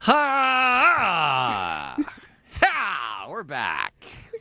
[0.00, 1.96] Ha!
[2.60, 3.26] Ha!
[3.30, 3.94] We're back.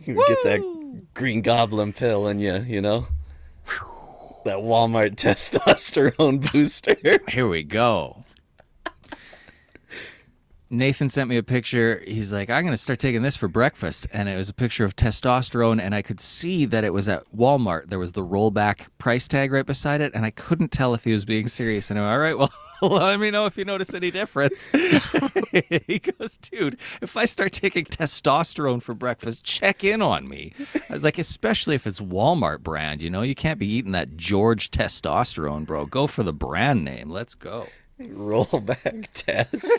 [0.05, 3.07] Get that green goblin pill in you, you know?
[4.45, 6.97] That Walmart testosterone booster.
[7.29, 8.22] Here we go.
[10.73, 12.03] Nathan sent me a picture.
[12.07, 14.07] He's like, I'm going to start taking this for breakfast.
[14.11, 15.79] And it was a picture of testosterone.
[15.79, 17.89] And I could see that it was at Walmart.
[17.89, 20.11] There was the rollback price tag right beside it.
[20.15, 21.91] And I couldn't tell if he was being serious.
[21.91, 24.65] And I'm like, all right, well, let me know if you notice any difference.
[25.87, 30.53] he goes, dude, if I start taking testosterone for breakfast, check in on me.
[30.89, 34.17] I was like, especially if it's Walmart brand, you know, you can't be eating that
[34.17, 35.85] George testosterone, bro.
[35.85, 37.11] Go for the brand name.
[37.11, 37.67] Let's go.
[38.09, 39.71] Rollback test.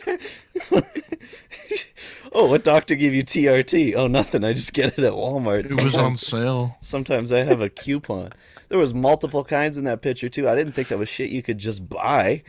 [2.33, 3.95] oh, what doctor gave you TRT?
[3.95, 4.45] Oh, nothing.
[4.45, 5.67] I just get it at Walmart.
[5.67, 6.77] It was on Sometimes- sale.
[6.81, 8.33] Sometimes I have a coupon.
[8.69, 10.49] There was multiple kinds in that picture too.
[10.49, 12.43] I didn't think that was shit you could just buy.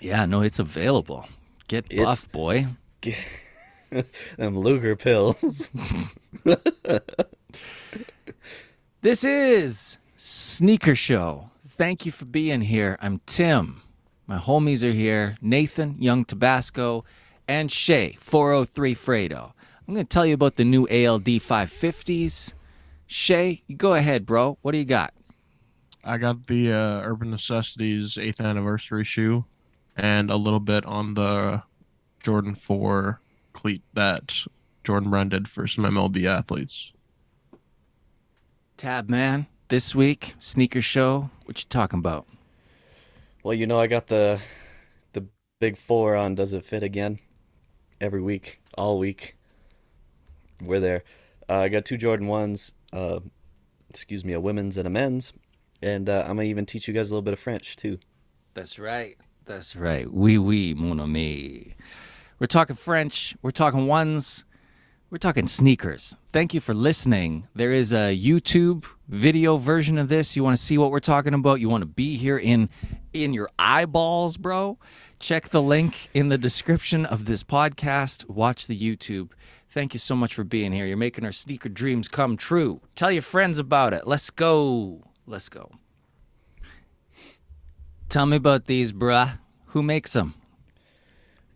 [0.00, 1.28] Yeah, no, it's available.
[1.68, 2.66] Get It's- buff, boy.
[4.36, 5.70] Them Luger pills.
[9.00, 11.50] This is Sneaker Show.
[11.64, 12.98] Thank you for being here.
[13.00, 13.80] I'm Tim.
[14.28, 17.06] My homies are here Nathan, Young Tabasco,
[17.48, 19.52] and Shay, 403 Fredo.
[19.86, 22.52] I'm going to tell you about the new ALD 550s.
[23.06, 24.58] Shay, go ahead, bro.
[24.60, 25.14] What do you got?
[26.04, 29.46] I got the uh, Urban Necessities eighth anniversary shoe,
[29.96, 31.62] and a little bit on the
[32.20, 33.22] Jordan Four
[33.54, 34.44] cleat that
[34.84, 36.92] Jordan Brand did for some MLB athletes.
[38.76, 41.30] Tab Man, this week, Sneaker Show.
[41.46, 42.26] What you talking about?
[43.48, 44.40] Well, you know I got the
[45.14, 45.24] the
[45.58, 47.18] big four on Does It Fit Again
[47.98, 49.38] every week, all week.
[50.60, 51.02] We're there.
[51.48, 53.20] Uh, I got two Jordan ones, uh,
[53.88, 55.32] excuse me, a women's and a men's,
[55.80, 57.98] and uh, I'm gonna even teach you guys a little bit of French too.
[58.52, 59.16] That's right.
[59.46, 60.12] That's right.
[60.12, 61.74] Oui, oui, mon ami.
[62.38, 63.34] We're talking French.
[63.40, 64.44] We're talking ones.
[65.10, 66.14] We're talking sneakers.
[66.34, 67.48] Thank you for listening.
[67.54, 70.36] There is a YouTube video version of this.
[70.36, 71.60] You want to see what we're talking about?
[71.60, 72.68] You want to be here in
[73.24, 74.78] in your eyeballs, bro?
[75.18, 78.28] Check the link in the description of this podcast.
[78.28, 79.30] Watch the YouTube.
[79.70, 80.86] Thank you so much for being here.
[80.86, 82.80] You're making our sneaker dreams come true.
[82.94, 84.06] Tell your friends about it.
[84.06, 85.02] Let's go.
[85.26, 85.70] Let's go.
[88.08, 89.38] Tell me about these, bruh.
[89.66, 90.34] Who makes them?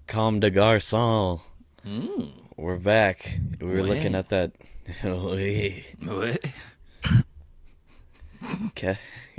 [0.06, 1.40] Comme des Garçons.
[1.82, 2.24] Hmm.
[2.56, 3.38] We're back.
[3.60, 4.52] We were looking at that.
[5.04, 5.84] Oui.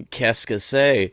[0.10, 1.12] Qu'est-ce que c'est?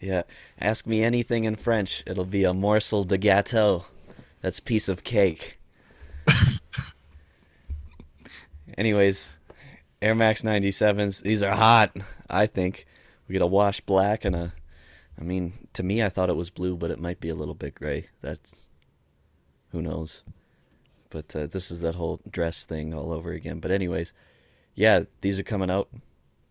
[0.00, 0.22] Yeah.
[0.58, 2.02] Ask me anything in French.
[2.06, 3.84] It'll be a morsel de gâteau.
[4.40, 5.58] That's piece of cake.
[8.78, 9.34] Anyways,
[10.00, 11.22] Air Max 97s.
[11.22, 11.94] These are hot,
[12.30, 12.86] I think.
[13.28, 14.54] We get a wash black and a.
[15.20, 17.54] I mean, to me, I thought it was blue, but it might be a little
[17.54, 18.08] bit gray.
[18.22, 18.54] That's.
[19.72, 20.22] Who knows?
[21.10, 23.60] But uh, this is that whole dress thing all over again.
[23.60, 24.14] But, anyways,
[24.74, 25.90] yeah, these are coming out.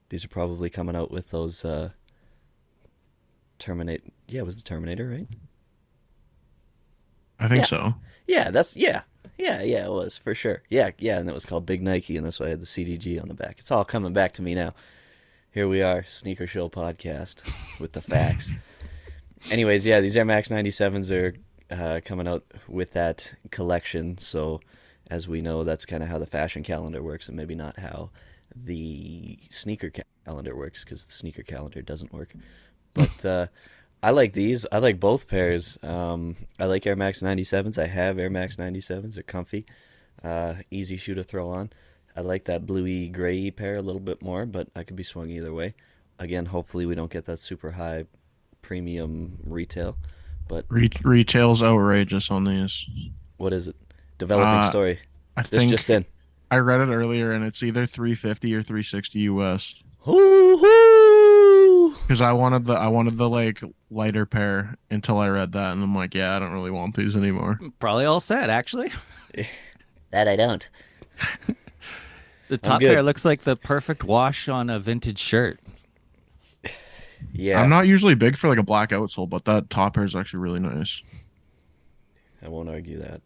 [0.09, 1.65] These are probably coming out with those.
[1.65, 1.91] Uh,
[3.59, 4.03] Terminate.
[4.27, 5.27] Yeah, it was the Terminator, right?
[7.39, 7.65] I think Yeah.
[7.65, 7.95] so.
[8.27, 9.01] Yeah, that's yeah,
[9.37, 9.85] yeah, yeah.
[9.85, 10.61] It was for sure.
[10.69, 13.19] Yeah, yeah, and it was called Big Nike, and that's why I had the CDG
[13.21, 13.55] on the back.
[13.59, 14.73] It's all coming back to me now.
[15.51, 18.51] Here we are, Sneaker Show podcast with the facts.
[19.51, 21.35] Anyways, yeah, these Air Max 97s are
[21.73, 24.17] uh, coming out with that collection.
[24.19, 24.59] So,
[25.07, 28.11] as we know, that's kind of how the fashion calendar works, and maybe not how
[28.55, 32.33] the sneaker ca- calendar works, because the sneaker calendar doesn't work.
[32.93, 33.47] But uh,
[34.01, 34.65] I like these.
[34.71, 35.77] I like both pairs.
[35.83, 37.77] Um, I like Air Max 97s.
[37.81, 39.13] I have Air Max 97s.
[39.15, 39.65] They're comfy,
[40.23, 41.71] uh, easy shoe to throw on.
[42.15, 45.29] I like that bluey gray pair a little bit more, but I could be swung
[45.29, 45.75] either way.
[46.17, 48.05] Again, hopefully we don't get that super high
[48.61, 49.95] premium retail.
[50.47, 52.87] But Re- retail's outrageous on these.
[53.37, 53.75] what is it?
[54.17, 54.99] Developing Uh, story.
[55.37, 56.05] I This think just in.
[56.51, 59.75] I read it earlier, and it's either 350 or 360 US.
[59.99, 60.65] Hoo-hoo!
[62.09, 63.61] Because I wanted the I wanted the like
[63.91, 67.15] lighter pair until I read that, and I'm like, yeah, I don't really want these
[67.15, 67.59] anymore.
[67.77, 68.91] Probably all set, actually.
[70.11, 70.67] That I don't.
[72.47, 75.59] The top pair looks like the perfect wash on a vintage shirt.
[77.31, 80.15] Yeah, I'm not usually big for like a black outsole, but that top pair is
[80.15, 81.03] actually really nice.
[82.41, 83.21] I won't argue that.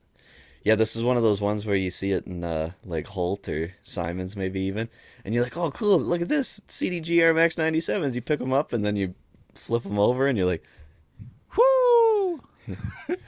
[0.63, 3.49] Yeah, this is one of those ones where you see it in uh, like Holt
[3.49, 4.87] or Simons, maybe even,
[5.25, 5.99] and you're like, "Oh, cool!
[5.99, 9.13] Look at this CDG Air Max 97s." You pick them up and then you
[9.55, 10.63] flip them over, and you're like,
[11.57, 12.41] Woo!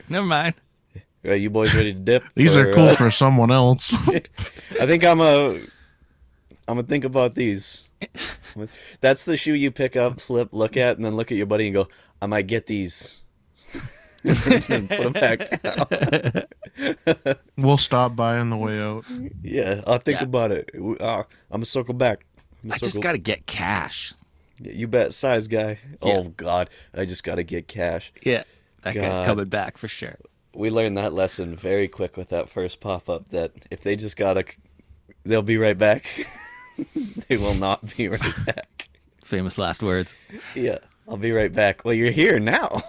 [0.09, 0.55] Never mind.
[1.25, 3.93] "Are you boys ready to dip?" These for, are cool uh, for someone else.
[4.79, 5.59] I think I'm a.
[6.67, 7.87] I'm gonna think about these.
[9.01, 11.67] That's the shoe you pick up, flip, look at, and then look at your buddy
[11.67, 11.89] and go,
[12.21, 13.19] "I might get these."
[14.69, 17.36] and put them back down.
[17.57, 19.06] We'll stop by on the way out.
[19.44, 20.25] yeah, I'll think Yeah.
[20.25, 20.69] about it.
[20.75, 22.25] Uh, I'm gonna circle back.
[22.63, 24.13] I'm I gonna just got to get cash.
[24.60, 25.80] Yeah, You bet, size guy.
[26.04, 26.18] Yeah.
[26.18, 28.12] Oh God, I just gotta get cash.
[28.24, 28.44] Yeah.
[28.81, 30.18] That guy's coming back for sure.
[30.54, 33.30] We learned that lesson very quick with that first pop up.
[33.30, 34.45] That if they just gotta,
[35.25, 36.06] they'll be right back.
[37.28, 38.88] they will not be right back.
[39.24, 40.13] Famous last words.
[40.54, 41.83] Yeah, I'll be right back.
[41.83, 42.83] Well, you're here now.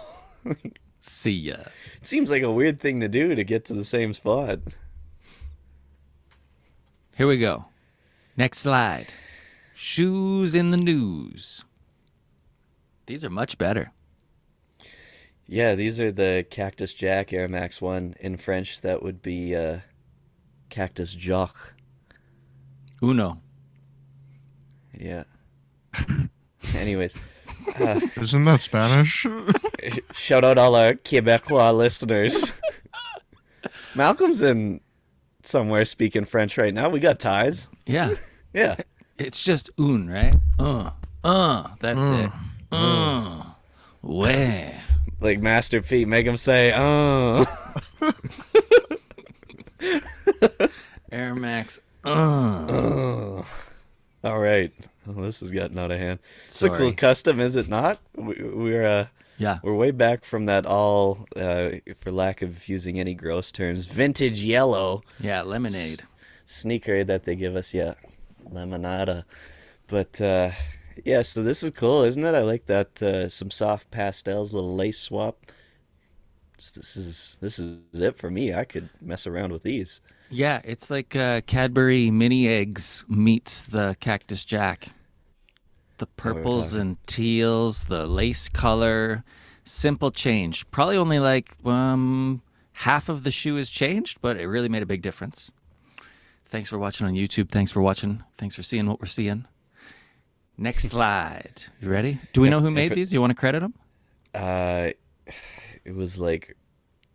[1.07, 1.55] See ya.
[2.01, 4.59] It seems like a weird thing to do to get to the same spot.
[7.15, 7.65] Here we go.
[8.35, 9.13] Next slide.
[9.73, 11.63] Shoes in the news.
[13.05, 13.93] These are much better.
[15.47, 18.15] Yeah, these are the Cactus Jack Air Max 1.
[18.19, 19.79] In French, that would be uh,
[20.69, 21.73] Cactus Jock.
[23.01, 23.41] Uno.
[24.93, 25.23] Yeah.
[26.75, 27.13] Anyways,
[27.79, 29.25] uh, Isn't that Spanish?
[30.13, 32.53] shout out all our Quebecois listeners.
[33.95, 34.81] Malcolm's in
[35.43, 36.89] somewhere speaking French right now.
[36.89, 37.67] We got ties.
[37.85, 38.15] Yeah.
[38.53, 38.75] Yeah.
[39.17, 40.35] It's just un, right?
[40.59, 40.91] Uh.
[41.23, 41.69] Uh.
[41.79, 42.31] That's it.
[42.71, 43.43] Uh.
[44.03, 44.73] Ouais.
[45.19, 47.45] Like Master P, make him say, oh.
[51.11, 51.79] Air Max.
[52.03, 52.67] Uh.
[52.69, 53.45] oh.
[54.23, 54.71] All right.
[55.07, 56.19] Well, this has gotten out of hand.
[56.47, 57.99] It's a cool custom, is it not?
[58.15, 59.07] We, we're uh,
[59.37, 59.59] Yeah.
[59.63, 61.69] we're way back from that all, uh,
[62.01, 65.41] for lack of using any gross terms, vintage yellow Yeah.
[65.43, 66.03] Lemonade.
[66.45, 67.73] sneaker that they give us.
[67.73, 67.93] Yeah,
[68.49, 69.23] lemonada.
[69.87, 70.51] But uh,
[71.05, 72.35] yeah, so this is cool, isn't it?
[72.35, 73.01] I like that.
[73.01, 75.37] Uh, some soft pastels, little lace swap.
[76.57, 78.53] This this is this is it for me.
[78.53, 80.01] I could mess around with these.
[80.29, 80.59] Yeah.
[80.65, 84.89] It's like uh, Cadbury mini eggs meets the Cactus Jack.
[85.97, 89.23] The purples and teals, the lace color,
[89.63, 90.69] simple change.
[90.71, 92.41] Probably only like um
[92.73, 95.49] half of the shoe is changed, but it really made a big difference.
[96.49, 97.49] Thanks for watching on YouTube.
[97.49, 98.23] Thanks for watching.
[98.37, 99.45] Thanks for seeing what we're seeing.
[100.57, 101.63] Next slide.
[101.81, 102.19] You ready?
[102.33, 103.09] Do we know who made it- these?
[103.09, 103.73] Do you want to credit them?
[104.33, 104.91] Uh,
[105.83, 106.55] it was like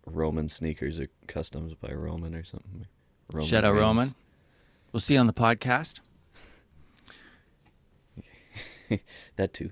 [0.06, 2.87] Roman sneakers or customs by Roman or something.
[3.32, 4.14] Roman Shout out Roman.
[4.93, 6.00] We'll see you on the podcast.
[9.37, 9.71] That too.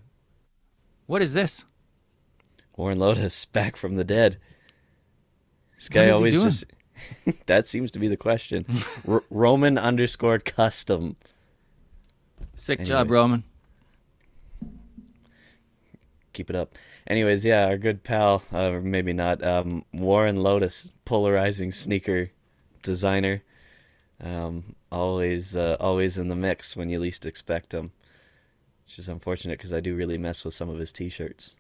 [1.06, 1.64] What is this?
[2.76, 4.38] Warren Lotus back from the dead.
[5.76, 6.64] This guy always just.
[7.46, 8.64] that seems to be the question.
[9.08, 11.17] R- Roman underscore custom.
[12.55, 13.44] Sick job, Roman.
[16.32, 16.75] Keep it up.
[17.06, 22.31] Anyways, yeah, our good pal, uh, or maybe not, um, Warren Lotus, polarizing sneaker
[22.82, 23.43] designer.
[24.22, 27.93] Um, always, uh, always in the mix when you least expect him.
[28.90, 31.54] Which is unfortunate because I do really mess with some of his T-shirts.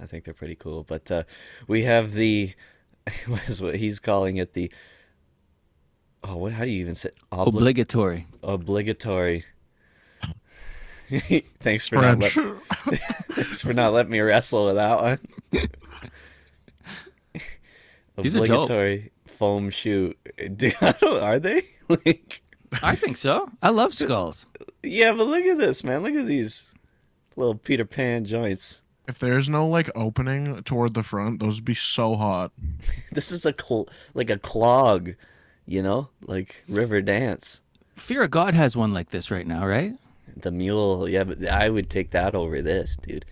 [0.00, 0.82] I think they're pretty cool.
[0.82, 1.22] But uh,
[1.68, 2.52] we have the,
[3.28, 4.68] what is what he's calling it the.
[6.24, 6.54] Oh, what?
[6.54, 7.10] How do you even say?
[7.30, 8.26] Obli- Obligatory.
[8.42, 9.44] obligatory.
[11.60, 12.32] Thanks for not let,
[13.36, 15.18] thanks for not letting me wrestle with that one.
[18.20, 18.64] These are dope.
[18.64, 20.14] obligatory foam shoe.
[20.36, 21.62] Dude, don't, are they?
[21.88, 22.42] like,
[22.82, 23.48] I think so.
[23.62, 24.44] I love skulls.
[24.82, 26.02] Yeah, but look at this, man.
[26.02, 26.66] Look at these
[27.36, 28.82] little Peter Pan joints.
[29.06, 32.52] If there's no like opening toward the front, those would be so hot.
[33.12, 35.14] This is a cl- like a clog,
[35.66, 37.62] you know, like River Dance.
[37.96, 39.94] Fear of God has one like this right now, right?
[40.36, 43.24] The mule, yeah, but I would take that over this, dude.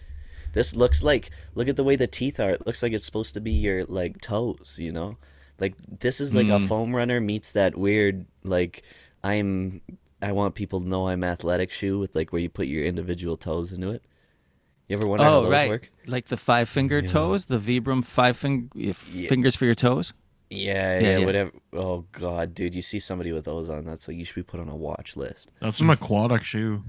[0.55, 2.51] This looks like look at the way the teeth are.
[2.51, 5.19] It looks like it's supposed to be your like toes, you know?
[5.61, 6.67] Like this is like a hmm.
[6.67, 8.83] foam runner meets that weird like
[9.23, 9.83] I'm
[10.23, 13.37] I want people to know I'm athletic shoe with like where you put your individual
[13.37, 14.03] toes into it.
[14.89, 15.69] You ever wonder how oh, those right.
[15.69, 15.91] work?
[16.07, 20.13] Like the five finger toes, the Vibram five fing- fingers for your toes.
[20.49, 21.27] Yeah, Yeah, yeah, yeah.
[21.27, 21.51] whatever.
[21.73, 24.61] Oh god, dude, you see somebody with those on, that's like you should be put
[24.61, 25.51] on a watch list.
[25.61, 26.85] That's an aquatic shoe.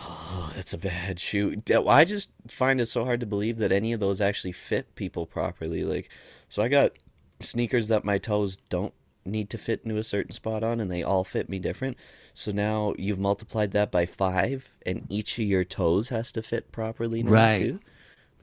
[0.00, 1.62] Oh, that's a bad shoe.
[1.88, 5.26] I just find it so hard to believe that any of those actually fit people
[5.26, 5.84] properly.
[5.84, 6.10] Like,
[6.48, 6.92] so I got
[7.40, 8.94] sneakers that my toes don't
[9.26, 11.96] need to fit into a certain spot on, and they all fit me different.
[12.34, 16.72] So now you've multiplied that by five, and each of your toes has to fit
[16.72, 17.58] properly now Right.
[17.60, 17.80] too.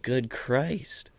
[0.01, 1.11] Good Christ!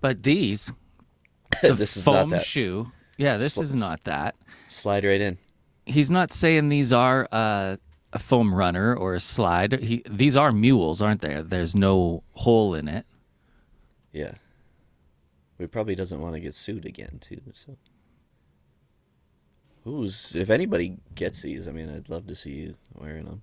[0.00, 0.72] But these,
[1.62, 2.92] the this is not foam shoe.
[3.18, 4.34] Yeah, this Sl- is not that.
[4.68, 5.38] Slide right in.
[5.84, 7.76] He's not saying these are uh,
[8.12, 9.80] a foam runner or a slide.
[9.82, 11.42] He, these are mules, aren't there?
[11.42, 13.04] There's no hole in it.
[14.12, 14.32] Yeah.
[15.58, 17.40] He probably doesn't want to get sued again too.
[17.52, 17.76] So.
[19.90, 21.66] Who's if anybody gets these?
[21.66, 23.42] I mean, I'd love to see you wearing them.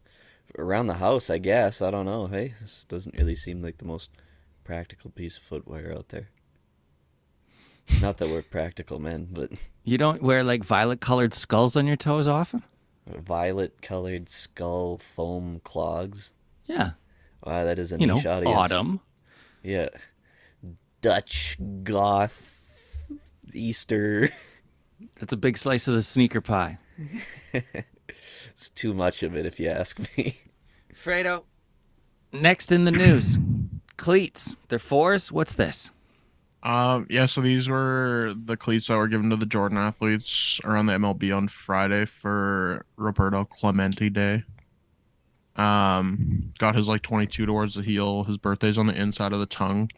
[0.58, 1.82] around the house, I guess.
[1.82, 2.28] I don't know.
[2.28, 4.10] Hey, this doesn't really seem like the most
[4.64, 6.30] practical piece of footwear out there.
[8.02, 9.52] Not that we're practical men, but
[9.84, 12.64] You don't wear like violet colored skulls on your toes often?
[13.06, 16.32] violet colored skull foam clogs.
[16.66, 16.92] Yeah.
[17.46, 18.56] Wow, that is a You know, niche audience.
[18.58, 19.00] autumn.
[19.64, 19.90] Yeah.
[21.02, 22.42] Dutch goth
[23.54, 24.32] Easter.
[25.20, 26.78] That's a big slice of the sneaker pie.
[28.58, 30.40] It's too much of it if you ask me.
[30.92, 31.44] Fredo.
[32.34, 33.38] Next in the news.
[33.98, 34.58] Cleats.
[34.68, 35.32] They're fours.
[35.32, 35.92] What's this?
[36.64, 40.88] Um, yeah, so these were the cleats that were given to the Jordan athletes around
[40.88, 44.44] the MLB on Friday for Roberto Clemente Day.
[45.56, 48.24] Um, got his like 22 towards the heel.
[48.24, 49.92] His birthday's on the inside of the tongue.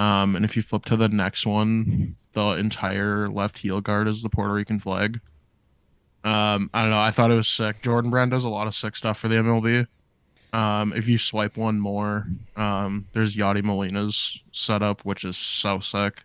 [0.00, 4.22] Um, and if you flip to the next one, the entire left heel guard is
[4.22, 5.20] the Puerto Rican flag.
[6.24, 7.00] Um, I don't know.
[7.00, 7.82] I thought it was sick.
[7.82, 9.86] Jordan Brand does a lot of sick stuff for the MLB.
[10.52, 12.26] Um, if you swipe one more,
[12.56, 16.22] um, there's Yadi Molina's setup, which is so sick.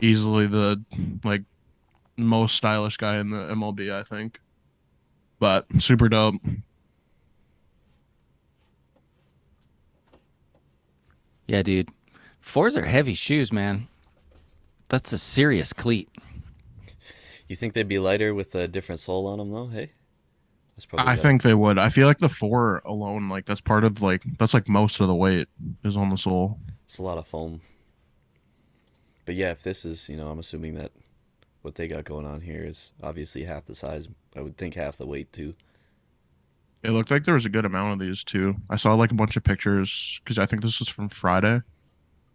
[0.00, 0.82] Easily the
[1.24, 1.42] like
[2.16, 4.40] most stylish guy in the MLB, I think.
[5.38, 6.34] But super dope.
[11.46, 11.88] Yeah, dude.
[12.40, 13.88] Fours are heavy shoes, man.
[14.88, 16.08] That's a serious cleat.
[17.48, 19.66] You think they'd be lighter with a different sole on them, though?
[19.68, 19.92] Hey,
[20.76, 21.22] that's probably I better.
[21.22, 21.78] think they would.
[21.78, 25.08] I feel like the four alone, like that's part of like that's like most of
[25.08, 25.48] the weight
[25.84, 26.58] is on the sole.
[26.84, 27.60] it's a lot of foam.
[29.24, 30.92] But yeah, if this is, you know, I'm assuming that
[31.62, 34.08] what they got going on here is obviously half the size.
[34.36, 35.54] I would think half the weight too.
[36.82, 38.56] It looked like there was a good amount of these too.
[38.70, 41.60] I saw like a bunch of pictures because I think this was from Friday.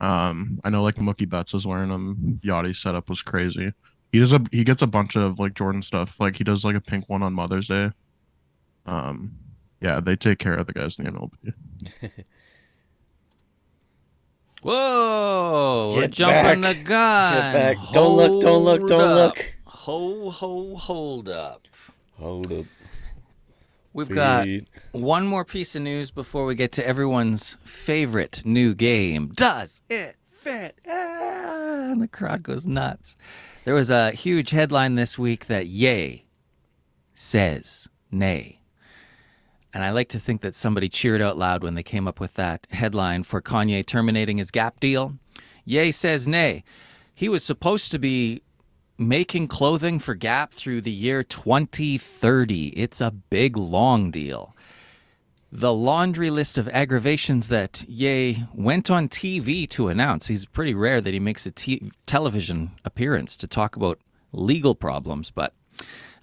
[0.03, 2.41] Um, I know like Mookie Betts is wearing them.
[2.43, 3.71] Yadi setup was crazy.
[4.11, 6.19] He does a he gets a bunch of like Jordan stuff.
[6.19, 7.89] Like he does like a pink one on Mother's Day.
[8.85, 9.31] Um,
[9.79, 11.53] yeah, they take care of the guys in the MLB.
[14.61, 15.93] Whoa!
[15.95, 16.77] we're Get jumping back.
[16.77, 17.33] the gun.
[17.33, 17.77] Get back.
[17.93, 19.37] Don't look, don't look, don't up.
[19.37, 19.53] look.
[19.65, 21.67] Ho, ho, hold up.
[22.19, 22.65] Hold up.
[23.93, 24.47] We've got
[24.91, 29.31] one more piece of news before we get to everyone's favorite new game.
[29.35, 30.79] Does it fit?
[30.89, 33.15] Ah, and the crowd goes nuts.
[33.65, 36.25] There was a huge headline this week that yay
[37.13, 38.59] says nay.
[39.73, 42.33] And I like to think that somebody cheered out loud when they came up with
[42.33, 45.17] that headline for Kanye terminating his Gap deal.
[45.65, 46.63] Yay says nay.
[47.13, 48.41] He was supposed to be
[49.07, 52.67] making clothing for Gap through the year 2030.
[52.69, 54.55] It's a big, long deal.
[55.51, 60.27] The laundry list of aggravations that Ye went on TV to announce.
[60.27, 63.99] He's pretty rare that he makes a t- television appearance to talk about
[64.31, 65.53] legal problems, but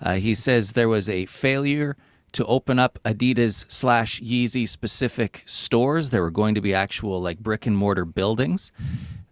[0.00, 1.96] uh, he says there was a failure
[2.32, 6.10] to open up Adidas slash Yeezy specific stores.
[6.10, 8.72] There were going to be actual like brick and mortar buildings.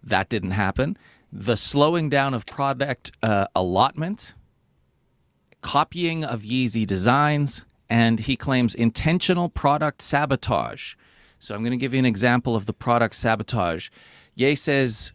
[0.03, 0.97] That didn't happen.
[1.31, 4.33] The slowing down of product uh, allotment,
[5.61, 10.95] copying of Yeezy designs, and he claims intentional product sabotage.
[11.39, 13.89] So I'm going to give you an example of the product sabotage.
[14.35, 15.13] Ye says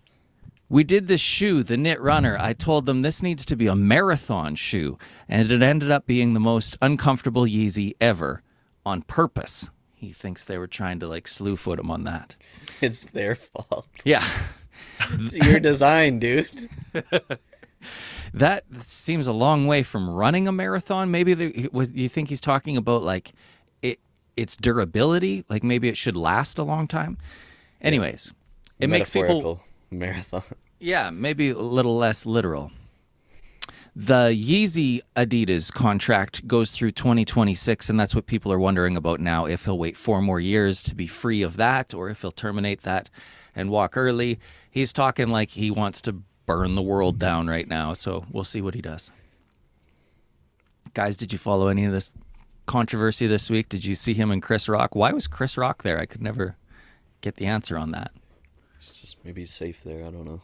[0.69, 2.37] we did this shoe, the Knit Runner.
[2.41, 6.35] I told them this needs to be a marathon shoe, and it ended up being
[6.35, 8.43] the most uncomfortable Yeezy ever
[8.85, 9.69] on purpose.
[9.95, 12.37] He thinks they were trying to like slew foot him on that.
[12.81, 13.87] It's their fault.
[14.05, 14.27] Yeah.
[15.33, 16.69] Your design, dude.
[18.35, 21.13] That seems a long way from running a marathon.
[21.13, 23.33] Maybe the, was you think he's talking about like
[23.81, 24.01] it
[24.37, 27.17] its durability, like maybe it should last a long time.
[27.81, 28.35] Anyways,
[28.81, 30.43] it makes people marathon.
[30.81, 32.71] Yeah, maybe a little less literal.
[33.97, 39.47] The Yeezy Adidas contract goes through 2026, and that's what people are wondering about now
[39.47, 42.83] if he'll wait four more years to be free of that or if he'll terminate
[42.83, 43.09] that
[43.55, 44.39] and walk early.
[44.71, 48.61] He's talking like he wants to burn the world down right now, so we'll see
[48.61, 49.11] what he does.
[50.93, 52.13] Guys, did you follow any of this
[52.67, 53.69] controversy this week?
[53.69, 54.95] Did you see him and Chris Rock?
[54.95, 55.99] Why was Chris Rock there?
[55.99, 56.57] I could never
[57.21, 58.13] get the answer on that.
[58.79, 60.07] It's just maybe he's safe there.
[60.07, 60.41] I don't know.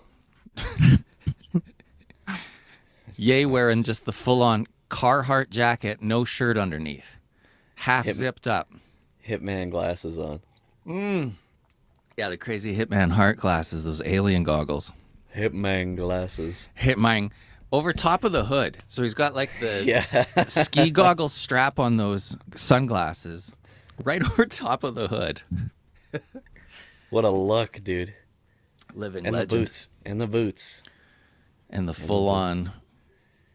[3.16, 7.18] Yay, wearing just the full on Carhartt jacket, no shirt underneath,
[7.76, 8.70] half Hit zipped up.
[9.26, 10.40] Hitman glasses on.
[10.86, 11.32] Mm.
[12.20, 14.92] Yeah, the crazy Hitman heart glasses, those alien goggles.
[15.34, 16.68] Hitman glasses.
[16.78, 17.32] Hitman
[17.72, 18.76] over top of the hood.
[18.86, 20.44] So he's got like the Yeah.
[20.46, 23.54] ski goggle strap on those sunglasses
[24.04, 25.40] right over top of the hood.
[27.08, 28.12] what a look, dude.
[28.92, 29.50] Living And legend.
[29.50, 29.88] the boots.
[30.04, 30.82] And the boots.
[31.70, 32.70] And the full on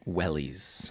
[0.07, 0.89] wellies.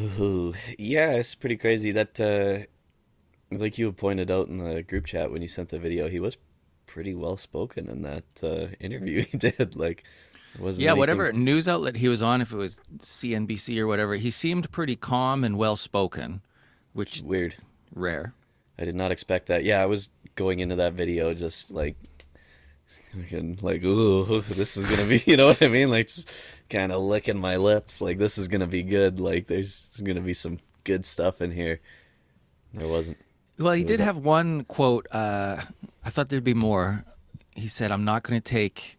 [0.00, 1.92] Ooh, yeah, it's pretty crazy.
[1.92, 6.08] That uh, like you pointed out in the group chat when you sent the video,
[6.08, 6.38] he was
[6.92, 9.74] pretty well spoken in that uh, interview he did.
[9.76, 10.04] Like,
[10.58, 14.16] wasn't Yeah, anything- whatever news outlet he was on, if it was CNBC or whatever,
[14.16, 16.42] he seemed pretty calm and well spoken,
[16.92, 17.54] which Weird.
[17.94, 18.34] rare.
[18.78, 19.64] I did not expect that.
[19.64, 21.96] Yeah, I was going into that video just like,
[23.60, 25.88] like, ooh, this is gonna be, you know what I mean?
[25.90, 26.28] Like, just
[26.70, 28.00] kind of licking my lips.
[28.00, 29.20] Like, this is gonna be good.
[29.20, 31.80] Like, there's gonna be some good stuff in here.
[32.74, 33.18] There wasn't.
[33.58, 35.06] Well, he did have one quote.
[35.12, 35.60] Uh,
[36.04, 37.04] I thought there'd be more.
[37.54, 38.98] He said, "I'm not going to take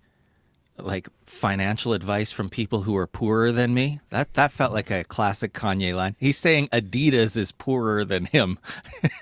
[0.77, 5.03] like financial advice from people who are poorer than me." That that felt like a
[5.03, 6.15] classic Kanye line.
[6.19, 8.59] He's saying Adidas is poorer than him.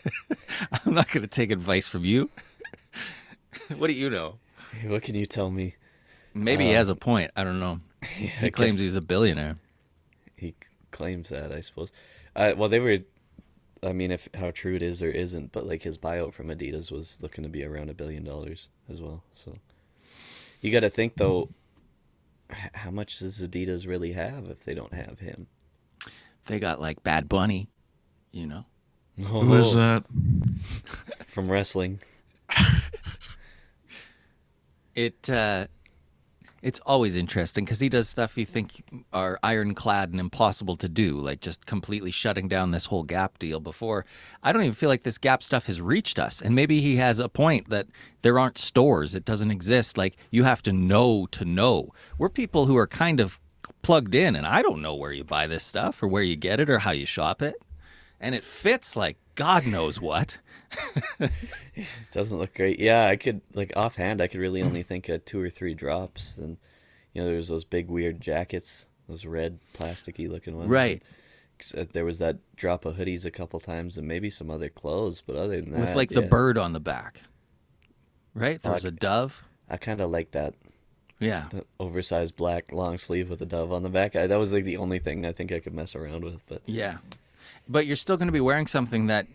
[0.86, 2.30] I'm not going to take advice from you.
[3.78, 4.36] what do you know?
[4.86, 5.76] What can you tell me?
[6.34, 7.32] Maybe he has a point.
[7.36, 7.80] I don't know.
[8.08, 9.58] He claims he's a billionaire.
[10.36, 10.56] he
[10.90, 11.92] claims that, I suppose.
[12.36, 12.98] Uh, well, they were.
[13.84, 16.92] I mean, if how true it is or isn't, but like his buyout from Adidas
[16.92, 19.24] was looking to be around a billion dollars as well.
[19.34, 19.58] So
[20.62, 21.50] you got to think though,
[22.52, 25.48] h- how much does Adidas really have if they don't have him?
[26.46, 27.70] They got like Bad Bunny,
[28.32, 28.66] you know.
[29.18, 30.04] Who is that?
[31.28, 32.00] from wrestling?
[34.94, 35.68] It uh,
[36.62, 41.20] it's always interesting because he does stuff you think are ironclad and impossible to do,
[41.20, 43.60] like just completely shutting down this whole Gap deal.
[43.60, 44.06] Before,
[44.44, 47.20] I don't even feel like this Gap stuff has reached us, and maybe he has
[47.20, 47.88] a point that
[48.22, 49.98] there aren't stores, it doesn't exist.
[49.98, 51.90] Like you have to know to know.
[52.18, 53.40] We're people who are kind of
[53.82, 56.60] plugged in, and I don't know where you buy this stuff or where you get
[56.60, 57.56] it or how you shop it,
[58.22, 60.38] and it fits like God knows what.
[61.20, 61.32] It
[62.14, 62.80] doesn't look great.
[62.80, 66.38] Yeah, I could like offhand, I could really only think of two or three drops,
[66.38, 66.58] and
[67.14, 70.70] you know, there's those big weird jackets, those red plasticky looking ones.
[70.70, 71.04] Right.
[71.58, 74.70] Except uh, There was that drop of hoodies a couple times, and maybe some other
[74.70, 77.24] clothes, but other than that, with like the bird on the back.
[78.34, 78.62] Right?
[78.62, 79.44] There oh, was a dove.
[79.70, 80.54] I kind of like that
[81.20, 81.46] Yeah.
[81.50, 84.16] the oversized black long sleeve with a dove on the back.
[84.16, 86.46] I, that was like the only thing I think I could mess around with.
[86.48, 86.98] But Yeah.
[87.68, 89.28] But you're still going to be wearing something that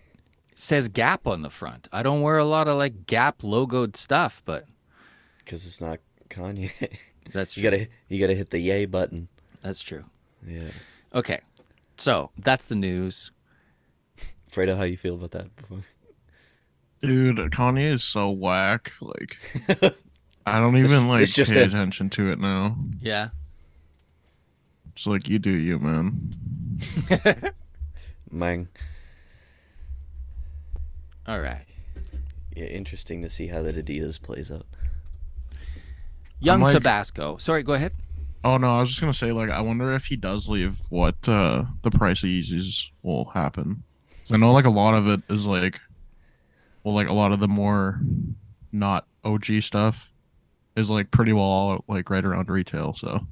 [0.54, 1.88] says Gap on the front.
[1.92, 4.64] I don't wear a lot of like Gap logoed stuff, but
[5.38, 5.98] because it's not
[6.30, 6.70] Kanye,
[7.32, 9.28] that's you gotta you gotta hit the yay button.
[9.62, 10.04] That's true.
[10.46, 10.70] Yeah.
[11.14, 11.40] Okay.
[11.98, 13.30] So, that's the news.
[14.52, 15.54] Fredo, how you feel about that?
[15.56, 15.82] Before?
[17.02, 18.92] Dude, Kanye is so whack.
[19.00, 19.38] Like,
[20.46, 22.76] I don't even like it's just pay a- attention to it now.
[23.00, 23.30] Yeah.
[24.92, 26.30] It's like you do you, man.
[28.30, 28.68] Mang.
[31.26, 31.64] All right.
[32.54, 34.66] Yeah, interesting to see how that Adidas plays out.
[36.40, 37.36] Young like- Tabasco.
[37.38, 37.92] Sorry, go ahead.
[38.44, 41.28] Oh no, I was just gonna say like I wonder if he does leave, what
[41.28, 43.82] uh the price of Yeezys will happen.
[44.30, 45.80] I know like a lot of it is like,
[46.84, 48.00] well, like a lot of the more
[48.70, 50.12] not OG stuff
[50.76, 52.94] is like pretty well all like right around retail.
[52.94, 53.26] So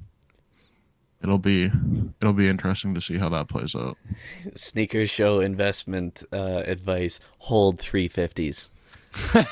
[1.25, 1.71] it'll be
[2.21, 3.97] it'll be interesting to see how that plays out.
[4.55, 8.69] Sneaker show investment uh, advice: hold three fifties.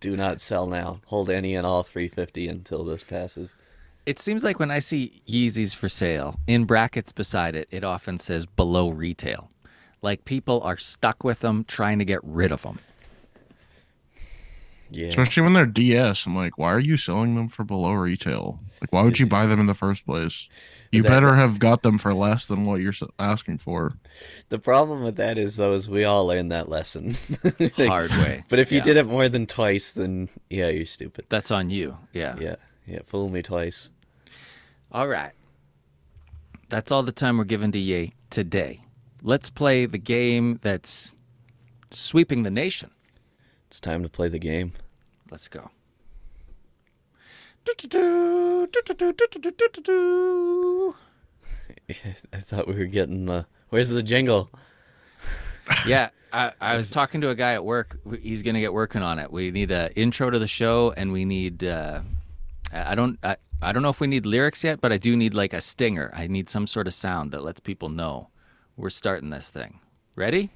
[0.00, 1.02] Do not sell now.
[1.06, 3.54] Hold any and all three fifty until this passes.
[4.06, 8.16] It seems like when I see Yeezys for sale, in brackets beside it, it often
[8.18, 9.50] says below retail.
[10.00, 12.78] Like people are stuck with them, trying to get rid of them.
[14.90, 15.08] Yeah.
[15.08, 16.26] Especially when they're DS.
[16.26, 18.58] I'm like, why are you selling them for below retail?
[18.80, 20.48] Like, why would you buy them in the first place?
[20.90, 23.92] You That- better have got them for less than what you're asking for.
[24.48, 27.14] The problem with that is though is we all learned that lesson.
[27.60, 28.44] Like, Hard way.
[28.48, 28.84] But if you Yeah.
[28.84, 31.26] did it more than twice, then yeah, you're stupid.
[31.28, 31.96] That's on you.
[32.12, 32.34] Yeah.
[32.40, 33.90] Yeah, yeah, fool me twice.
[34.90, 35.32] All right.
[36.68, 38.80] That's all the time we're giving to Ye today.
[39.22, 41.14] Let's play the game that's
[41.90, 42.90] sweeping the nation.
[43.70, 44.72] It's time to play the game.
[45.30, 45.70] Let's go.
[52.32, 53.46] I thought we were getting the.
[53.68, 54.50] Where's the jingle?
[55.86, 58.00] Yeah, I, I was talking to a guy at work.
[58.20, 59.30] He's going to get working on it.
[59.30, 61.62] We need an intro to the show, and we need.
[61.62, 62.00] Uh,
[62.72, 63.20] I I don't.
[63.22, 65.60] I, I don't know if we need lyrics yet, but I do need like a
[65.60, 66.10] stinger.
[66.12, 68.30] I need some sort of sound that lets people know
[68.76, 69.78] we're starting this thing.
[70.16, 70.50] Ready?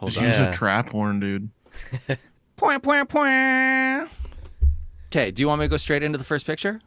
[0.00, 0.28] Hold Just on.
[0.28, 0.48] use Yeah.
[0.48, 1.50] a trap horn, dude.
[2.56, 4.08] Point, point, point.
[5.08, 6.80] Okay, do you want me to go straight into the first picture?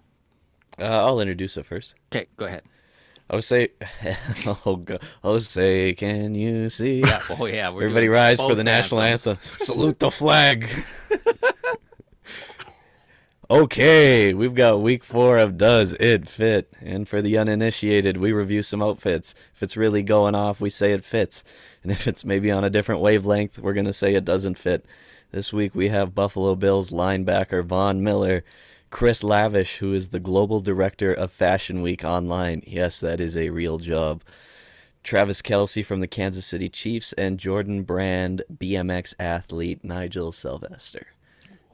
[0.80, 1.94] Uh, I'll introduce it first.
[2.12, 2.64] Okay, go ahead.
[3.30, 3.70] I would say,
[4.66, 7.02] oh, go, oh, say, can you see?
[7.02, 9.38] Yeah, oh yeah, we're Everybody rise for the national anthem.
[9.60, 10.68] Salute the flag.
[13.54, 16.74] Okay, we've got week four of Does It Fit?
[16.82, 19.36] And for the uninitiated, we review some outfits.
[19.54, 21.44] If it's really going off, we say it fits.
[21.84, 24.88] And if it's maybe on a different wavelength, we're going to say it doesn't fit.
[25.30, 28.44] This week we have Buffalo Bills linebacker Von Miller,
[28.90, 32.64] Chris Lavish, who is the global director of Fashion Week Online.
[32.66, 34.24] Yes, that is a real job.
[35.04, 41.10] Travis Kelce from the Kansas City Chiefs, and Jordan Brand BMX athlete Nigel Sylvester.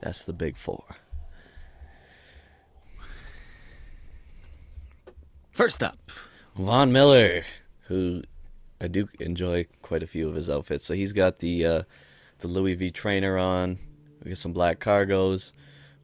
[0.02, 0.98] That's the big four.
[5.60, 6.00] First up,
[6.56, 7.44] Von Miller,
[7.88, 8.24] who
[8.80, 10.86] I do enjoy quite a few of his outfits.
[10.86, 11.84] So he's got the uh,
[12.38, 13.78] the Louis V trainer on.
[14.24, 15.52] We got some black cargos.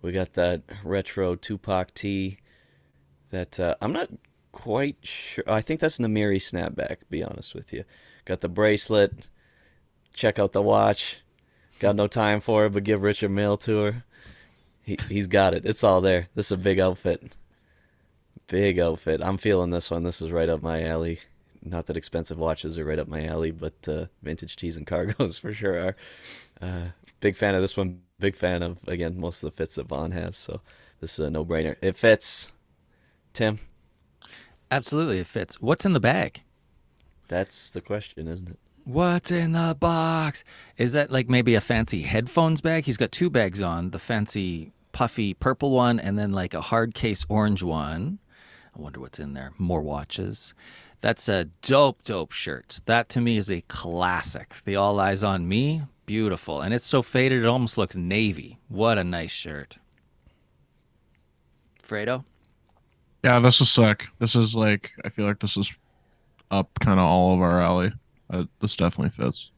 [0.02, 2.40] We got that retro Tupac tee.
[3.30, 4.10] That uh, I'm not
[4.52, 5.46] quite sure.
[5.48, 6.98] I think that's Namiri snapback.
[7.10, 7.86] Be honest with you,
[8.26, 9.30] got the bracelet.
[10.14, 11.20] Check out the watch.
[11.80, 14.04] Got no time for it, but give Rich a mail to her.
[14.84, 15.66] He he's got it.
[15.66, 16.28] It's all there.
[16.36, 17.32] This is a big outfit.
[18.48, 19.22] Big outfit.
[19.24, 20.04] I'm feeling this one.
[20.04, 21.20] This is right up my alley.
[21.64, 25.40] Not that expensive watches are right up my alley, but uh, vintage tees and cargos
[25.42, 25.96] for sure are.
[26.62, 26.86] Uh,
[27.20, 28.02] big fan of this one.
[28.20, 30.38] Big fan of again most of the fits that Von has.
[30.38, 30.62] So
[31.02, 31.76] this is a no-brainer.
[31.82, 32.52] It fits.
[33.34, 33.60] Tim,
[34.72, 35.60] absolutely it fits.
[35.60, 36.42] What's in the bag?
[37.28, 38.60] that's the question, isn't it?
[38.84, 40.44] What's in the box?
[40.78, 42.86] Is that like maybe a fancy headphones bag?
[42.86, 46.94] He's got two bags on the fancy puffy purple one and then like a hard
[46.94, 48.20] case orange one.
[48.76, 49.54] I wonder what's in there.
[49.58, 50.54] More watches.
[51.02, 52.82] That's a dope, dope shirt.
[52.86, 54.54] That to me is a classic.
[54.66, 56.62] The All Eyes on Me, beautiful.
[56.62, 58.60] And it's so faded, it almost looks navy.
[58.68, 59.78] What a nice shirt.
[61.82, 62.26] Fredo?
[63.24, 64.08] Yeah, this is sick.
[64.20, 65.72] This is like I feel like this is
[66.52, 67.92] up kind of all of our alley.
[68.30, 69.52] Uh, this definitely fits.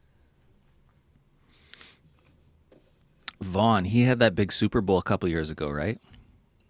[3.42, 6.00] Von, he had that big Super Bowl a couple years ago, right?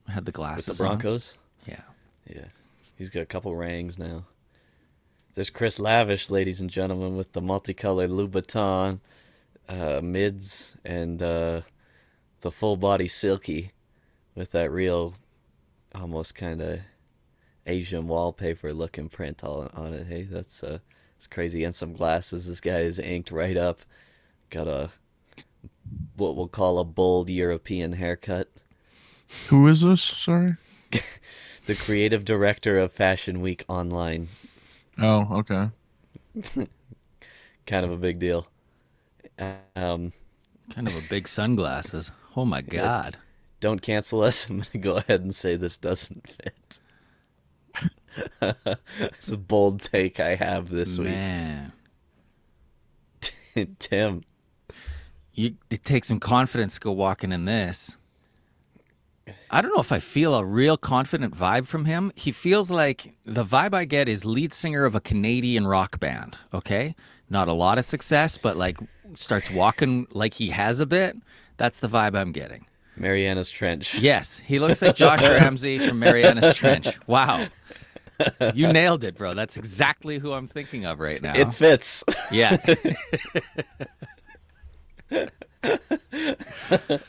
[0.08, 0.84] Had the With glasses the.
[0.84, 1.34] Broncos.
[1.34, 1.42] Yeah.
[2.28, 2.46] Yeah.
[2.98, 4.26] He's got a couple rings now.
[5.36, 9.00] There's Chris Lavish, ladies and gentlemen, with the multicolored Louboutin
[9.70, 11.62] uh, mids and uh,
[12.42, 13.72] the full body silky
[14.34, 15.14] with that real,
[15.94, 16.80] almost kind of
[17.68, 20.08] Asian wallpaper looking print all on it.
[20.08, 20.80] Hey, that's uh,
[21.18, 21.64] it's crazy.
[21.64, 22.48] And some glasses.
[22.48, 23.82] This guy is inked right up.
[24.50, 24.90] Got a
[26.16, 28.50] what we'll call a bold European haircut.
[29.50, 30.02] Who is this?
[30.02, 30.56] Sorry.
[31.68, 34.30] The creative director of Fashion Week Online.
[35.00, 35.70] Oh, okay.
[37.68, 38.48] kind of a big deal.
[39.76, 40.14] Um,
[40.74, 42.12] Kind of a big sunglasses.
[42.36, 43.18] Oh my God.
[43.60, 44.50] don't cancel us.
[44.50, 46.80] I'm gonna go ahead and say this doesn't fit.
[49.00, 51.74] it's a bold take I have this week, Man.
[53.56, 53.80] week.
[53.80, 54.24] Tim,
[55.34, 57.98] You, it takes some confidence to go walking in this.
[59.50, 62.12] I don't know if I feel a real confident vibe from him.
[62.16, 66.38] He feels like the vibe I get is lead singer of a Canadian rock band.
[66.54, 66.96] Okay,
[67.30, 68.78] not a lot of success, but like
[69.16, 71.16] starts walking like he has a bit.
[71.58, 72.66] That's the vibe I'm getting.
[72.96, 73.96] Marianas Trench.
[73.96, 76.88] Yes, he looks like Josh Ramsay from Marianas Trench.
[77.08, 77.48] Wow,
[78.54, 79.34] you nailed it, bro.
[79.34, 81.36] That's exactly who I'm thinking of right now.
[81.36, 82.04] It fits.
[82.32, 82.58] yeah,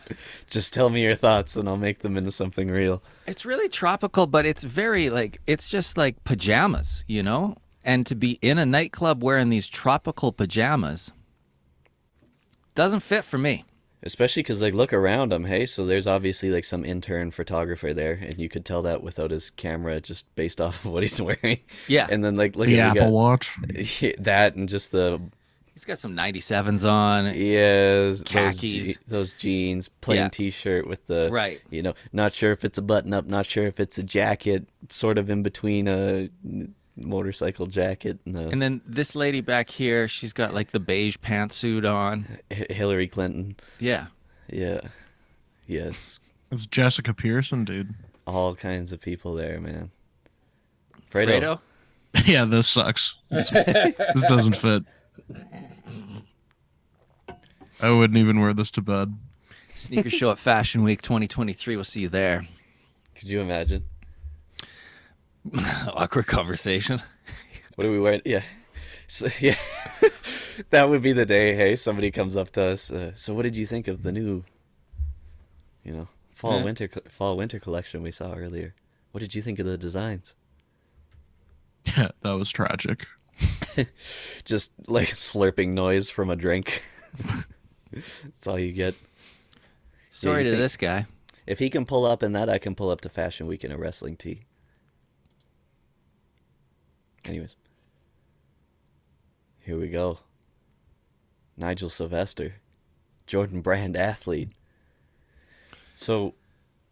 [0.51, 3.03] Just tell me your thoughts and I'll make them into something real.
[3.27, 7.57] it's really tropical, but it's very like it's just like pajamas, you know.
[7.85, 11.13] And to be in a nightclub wearing these tropical pajamas
[12.75, 13.65] doesn't fit for me.
[14.03, 15.67] Especially because, like, look around him, hey?
[15.67, 19.51] So there's obviously, like, some intern photographer there, and you could tell that without his
[19.51, 21.59] camera just based off of what he's wearing.
[21.89, 22.07] Yeah.
[22.09, 23.57] And then, like, look The at Apple got- Watch.
[24.21, 25.21] that and just the
[25.79, 27.27] He's got some 97s on.
[27.37, 28.87] Yes, Khakis.
[28.89, 30.29] Those, je- those jeans, plain Yeah.
[30.29, 31.61] T-shirt with the Right.
[31.71, 35.19] You know, not sure if it's a button-up, not sure if it's a jacket, sort
[35.19, 36.31] of in between a
[36.97, 41.15] motorcycle jacket and a And then this lady back here, she's got like the beige
[41.19, 42.27] pantsuit on.
[42.51, 43.55] H- Hillary Clinton.
[43.79, 44.07] Yeah.
[44.51, 44.81] Yeah,
[45.69, 46.19] yes,
[46.51, 47.95] It's Jessica Pearson, dude.
[48.27, 49.93] all kinds of people there, man.
[51.13, 51.61] Fredo?
[52.25, 53.19] yeah, this sucks.
[53.31, 54.83] This, this doesn't fit.
[57.81, 59.15] I wouldn't even wear this to bed.
[59.75, 61.77] Sneaker show at Fashion Week 2023.
[61.77, 62.45] We'll see you there.
[63.15, 63.85] Could you imagine?
[65.95, 67.01] Awkward conversation.
[67.77, 68.23] What are we wearing?
[68.25, 68.43] Yeah.
[69.07, 69.57] So, yeah.
[70.71, 72.91] that would be the day, hey, somebody comes up to us.
[72.91, 74.45] Uh, so what did you think of the new,
[75.85, 76.65] you know, fall Yeah.
[76.65, 78.75] winter fall winter collection we saw earlier?
[79.13, 80.35] What did you think of the designs?
[81.85, 83.07] Yeah, that was tragic.
[84.45, 86.83] Just like a slurping noise from a drink.
[87.93, 88.95] That's all you get.
[90.11, 91.07] Sorry you to this guy.
[91.47, 93.73] If he can pull up in that, I can pull up to Fashion Week in
[93.73, 94.43] a wrestling tee.
[97.25, 97.57] Anyways,
[99.61, 100.19] here we go.
[101.57, 102.55] Nigel Sylvester,
[103.27, 104.51] Jordan Brand athlete.
[105.95, 106.35] So,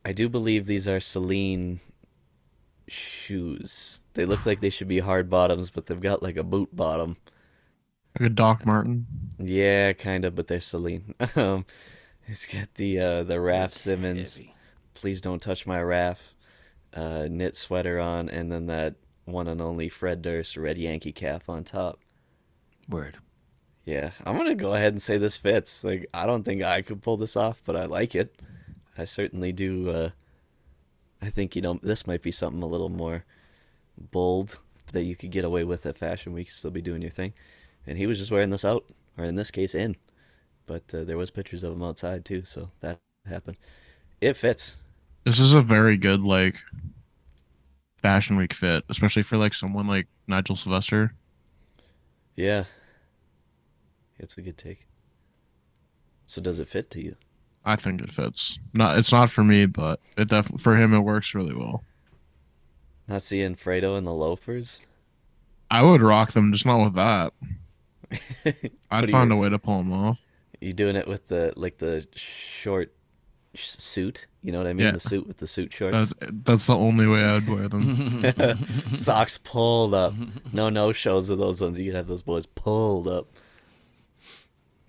[0.05, 1.81] I do believe these are Celine
[2.89, 4.01] shoes.
[4.17, 7.19] They look like they should be hard bottoms, but they've got like a boot bottom.
[8.19, 9.07] Like a Doc Martin.
[9.39, 11.15] Yeah, kind of, but they're Celine.
[11.37, 11.67] um,
[12.27, 14.37] it's got the uh, the Raf Simons.
[14.37, 14.55] Heavy.
[14.95, 16.35] Please don't touch my Raf.
[16.95, 18.95] Uh, knit sweater on, and then that
[19.27, 22.01] one and only Fred Durst red Yankee cap on top.
[22.89, 23.19] Word.
[23.85, 25.85] Yeah, I'm gonna go ahead and say this fits.
[25.85, 28.41] Like, I don't think I could pull this off, but I like it.
[28.97, 29.91] I certainly do.
[29.91, 30.11] Uh,
[31.21, 33.27] I think you know this might be something a little more
[33.99, 34.59] bold
[34.93, 37.33] that you could get away with at Fashion Week, still be doing your thing.
[37.87, 38.85] And he was just wearing this out,
[39.17, 39.97] or in this case, in.
[40.67, 43.57] But uh, there was pictures of him outside too, so that happened.
[44.21, 44.77] It fits.
[45.25, 46.57] This is a very good like
[47.97, 51.15] fashion week fit, especially for like someone like Nigel Sylvester.
[52.35, 52.65] Yeah,
[54.19, 54.87] it's a good take.
[56.27, 57.17] So does it fit to you?
[57.65, 58.59] I think it fits.
[58.75, 61.83] Not it's not for me, but it def for him it works really well.
[63.09, 64.81] Not seeing Fredo in the loafers.
[65.71, 67.33] I would rock them, just not with that.
[68.91, 70.23] I'd find you- a way to pull them off.
[70.61, 72.95] You doing it with the like the short
[73.55, 74.27] sh- suit?
[74.43, 74.87] You know what I mean?
[74.87, 74.93] Yeah.
[74.93, 76.15] The suit with the suit shorts.
[76.15, 76.15] That's
[76.45, 78.25] that's the only way I'd wear them.
[78.93, 80.15] Socks pulled up.
[80.53, 81.79] No no shows of those ones.
[81.79, 83.27] You could have those boys pulled up.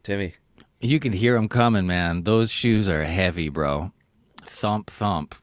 [0.03, 0.35] Timmy,
[0.79, 2.23] You can hear them coming, man.
[2.23, 3.91] Those shoes are heavy, bro.
[4.43, 5.35] Thump, thump.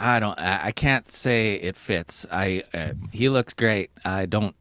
[0.00, 0.38] I don't.
[0.38, 2.26] I, I can't say it fits.
[2.30, 2.62] I.
[2.74, 3.90] Uh, he looks great.
[4.04, 4.54] I don't.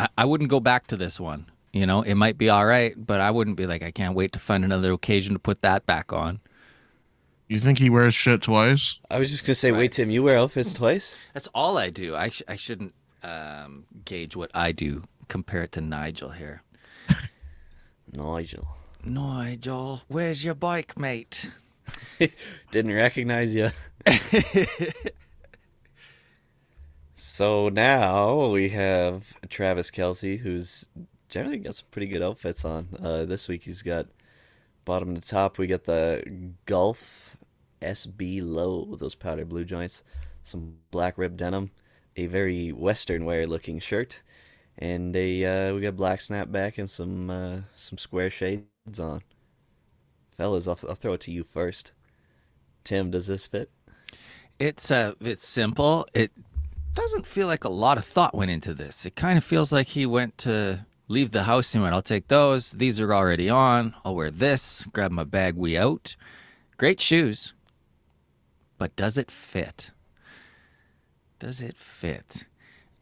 [0.00, 1.46] I, I wouldn't go back to this one.
[1.72, 4.32] You know, it might be all right, but I wouldn't be like, I can't wait
[4.32, 6.40] to find another occasion to put that back on.
[7.46, 8.98] You think he wears shit twice?
[9.10, 9.78] I was just gonna say, Right.
[9.78, 11.14] wait, Tim, you wear outfits twice?
[11.34, 12.14] That's all I do.
[12.16, 15.04] I sh- I shouldn't um, gauge what I do.
[15.28, 16.62] Compare it to Nigel here.
[18.12, 18.68] Nigel
[19.04, 21.50] Nigel, where's your bike, mate?
[22.70, 23.70] didn't recognize you.
[27.16, 30.86] so now we have Travis Kelce, who's
[31.28, 32.88] generally got some pretty good outfits on.
[33.02, 34.06] Uh, this week he's got
[34.84, 35.58] bottom to top.
[35.58, 37.36] We got the Gulf
[37.82, 40.02] SB low those powder blue joints,
[40.42, 41.70] some black rib denim,
[42.16, 44.22] a very western wear looking shirt,
[44.78, 49.22] and a uh, we got black snapback and some uh, some square shades on.
[50.38, 51.92] Fellas, I'll, I'll throw it to you first.
[52.84, 53.70] Tim, does this fit?
[54.58, 56.06] It's uh, it's simple.
[56.14, 56.32] It
[56.94, 59.04] doesn't feel like a lot of thought went into this.
[59.04, 62.28] It kind of feels like he went to leave the house and went, "I'll take
[62.28, 62.72] those.
[62.72, 63.94] These are already on.
[64.04, 64.86] I'll wear this.
[64.92, 65.54] Grab my bag.
[65.56, 66.16] We out.
[66.76, 67.52] Great shoes,
[68.78, 69.90] but does it fit?
[71.40, 72.44] Does it fit?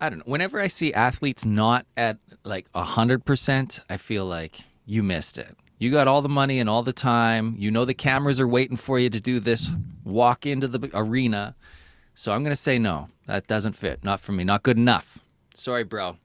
[0.00, 0.24] I don't know.
[0.26, 5.38] Whenever I see athletes not at like a hundred percent, I feel like you missed
[5.38, 5.56] it.
[5.78, 7.54] You got all the money and all the time.
[7.58, 9.70] You know the cameras are waiting for you to do this
[10.04, 11.54] walk into the arena.
[12.14, 13.08] So I'm gonna say no.
[13.26, 14.02] That doesn't fit.
[14.04, 14.44] Not for me.
[14.44, 15.18] Not good enough.
[15.54, 16.16] Sorry, bro.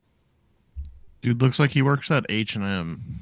[1.22, 3.20] Dude looks like he works at H and M.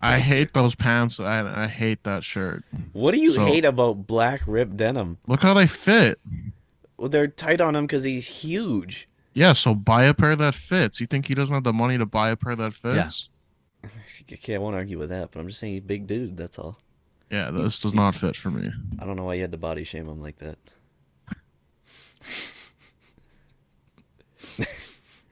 [0.00, 1.20] I hate those pants.
[1.20, 2.64] I I hate that shirt.
[2.92, 5.18] What do you So- hate about black ripped denim?
[5.26, 6.18] Look how they fit.
[6.96, 9.08] Well, they're tight on him because he's huge.
[9.34, 11.00] Yeah, so buy a pair that fits.
[11.00, 13.28] You think he doesn't have the money to buy a pair that fits?
[14.32, 16.36] Okay, I won't argue with that, but I'm just saying he's a big dude.
[16.36, 16.78] That's all.
[17.30, 18.70] Yeah, this does not fit for me.
[18.98, 20.58] I don't know why you had to body shame him like that.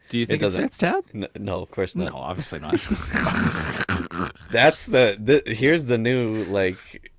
[0.09, 1.05] Do you think it, doesn't- fits, Tab?
[1.13, 2.13] No, no of course not.
[2.13, 2.73] No, obviously not.
[4.51, 7.13] That's the, the here's the new like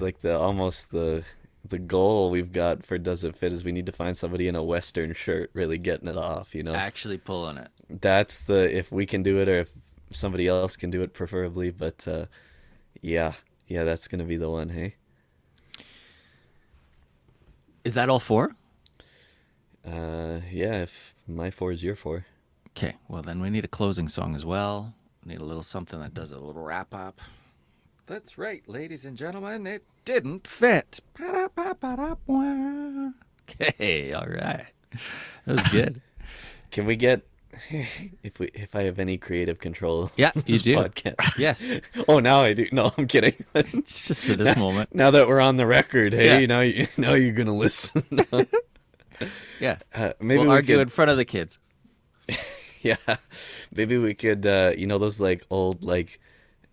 [0.00, 1.22] like the almost the
[1.68, 4.56] the goal we've got for does it fit is we need to find somebody in
[4.56, 6.74] a western shirt really getting it off, you know.
[6.74, 7.68] Actually pulling it.
[7.88, 9.70] That's the if we can do it or if
[10.10, 12.26] somebody else can do it preferably, but uh
[13.00, 13.34] yeah.
[13.66, 14.96] Yeah, that's going to be the one, hey.
[17.82, 18.54] Is that all four?
[19.86, 22.26] Uh yeah, if my 4 is your 4.
[22.70, 22.94] Okay.
[23.08, 24.94] Well, then we need a closing song as well.
[25.24, 27.20] We need a little something that does a little wrap up.
[28.06, 29.66] That's right, ladies and gentlemen.
[29.66, 31.00] It didn't fit.
[31.18, 33.14] Ba-da-ba-ba-da-bwah.
[33.48, 34.12] Okay.
[34.12, 34.66] All right.
[35.46, 36.02] That was good.
[36.70, 37.26] Can we get
[38.22, 40.10] if we if I have any creative control?
[40.16, 40.76] Yeah, you do.
[40.76, 41.38] Podcast.
[41.38, 41.68] Yes.
[42.08, 42.66] Oh, now I do.
[42.72, 43.34] No, I'm kidding.
[43.54, 44.94] It's just for this moment.
[44.94, 46.46] now that we're on the record, hey, Yeah.
[46.46, 48.02] now you now you're gonna listen.
[49.60, 49.78] Yeah.
[49.94, 51.58] uh, maybe we'll we argue could, in front of the kids.
[52.82, 52.96] yeah,
[53.72, 56.20] maybe we could, uh, you know, those like old like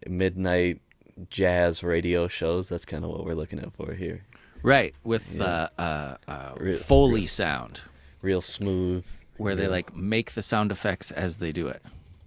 [0.07, 0.81] midnight
[1.29, 2.67] jazz radio shows.
[2.67, 4.25] That's kind of what we're looking at for here.
[4.63, 7.81] Right, with the uh, uh, Real- Foley real- sound,
[8.21, 9.05] Real smooth.
[9.41, 11.81] Where they like make the sound effects as they do it.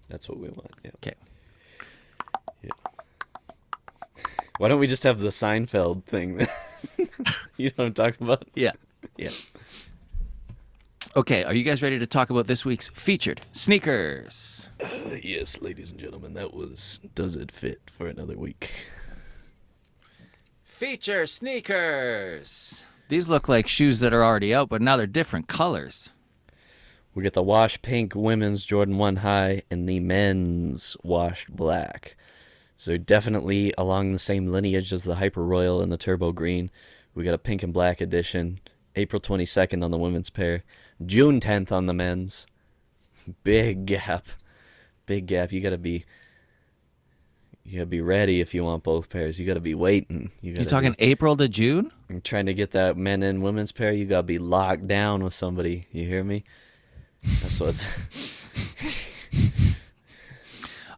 [0.08, 0.72] That's what we want.
[0.84, 0.90] Yeah.
[0.96, 1.14] Okay.
[4.58, 6.46] Why don't we just have the Seinfeld thing?
[7.56, 8.44] you know what I'm talking about?
[8.54, 8.72] Yeah.
[9.16, 9.30] Yeah.
[11.16, 14.68] Okay, are you guys ready to talk about this week's featured sneakers?
[14.80, 18.70] Uh, yes, ladies and gentlemen, that was Does It Fit for another week.
[20.62, 22.84] Feature sneakers.
[23.08, 26.10] These look like shoes that are already out, but now they're different colors.
[27.14, 32.16] We get the wash pink women's Jordan 1 high and the men's washed black.
[32.76, 36.70] So definitely along the same lineage as the Hyper Royal and the Turbo Green.
[37.14, 38.58] We got a pink and black edition.
[38.96, 40.64] April 22nd on the women's pair.
[41.04, 42.46] June 10th on the men's.
[43.42, 44.26] Big gap.
[45.06, 45.52] Big gap.
[45.52, 46.04] You gotta be
[47.62, 49.38] you gotta be ready if you want both pairs.
[49.38, 50.30] You gotta be waiting.
[50.40, 51.90] You gotta talking be- April to June?
[52.10, 55.32] I'm trying to get that men and women's pair, you gotta be locked down with
[55.32, 55.86] somebody.
[55.90, 56.44] You hear me?
[57.42, 57.86] That's what's.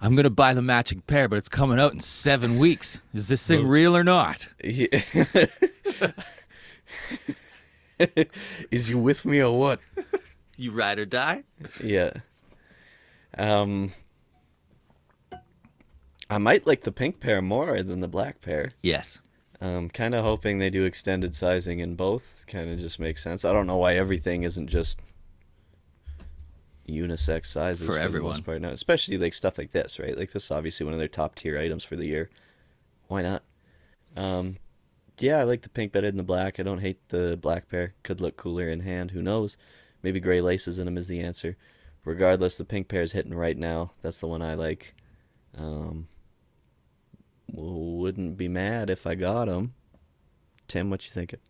[0.01, 3.01] I'm gonna buy the matching pair, but it's coming out in seven weeks.
[3.15, 4.49] Is this thing Well- real or not?
[4.63, 5.03] Yeah.
[8.71, 9.81] Is you with me or what?
[10.57, 11.45] You ride or die?
[11.83, 12.11] Yeah.
[13.37, 13.93] Um.
[16.29, 18.73] I might like the pink pair more than the black pair.
[18.83, 19.21] Yes.
[19.61, 22.45] Um, kind of hoping they do extended sizing in both.
[22.49, 23.45] Kind of just makes sense.
[23.45, 24.99] I don't know why everything isn't just
[26.89, 28.43] unisex sizes For the everyone.
[28.43, 30.17] part now, especially like stuff like this, right?
[30.17, 32.31] Like this is obviously one of their top tier items for the year.
[33.09, 33.43] Why not?
[34.17, 34.57] Um,
[35.19, 36.59] yeah, I like the pink better than the black.
[36.59, 37.95] I don't hate the black pair.
[38.03, 39.11] Could look cooler in hand.
[39.13, 39.57] Who knows?
[40.03, 41.57] Maybe gray laces in them is the answer.
[42.05, 43.93] Regardless, the pink pair is hitting right now.
[44.03, 44.95] That's the one I like.
[45.57, 46.09] Um,
[47.53, 49.75] wouldn't be mad if I got them.
[50.69, 51.41] Tim, what you thinking?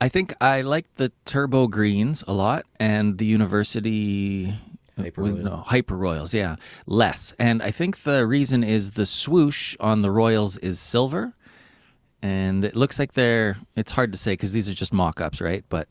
[0.00, 4.54] I think I like the turbo greens a lot and the university
[4.98, 5.44] uh, Hyper with- Royal.
[5.44, 7.34] no, hyper royals, yeah, less.
[7.38, 11.34] And I think the reason is the swoosh on the royals is silver,
[12.22, 13.56] and it looks like they're.
[13.76, 15.64] It's hard to say because these are just mock-ups, right?
[15.68, 15.88] But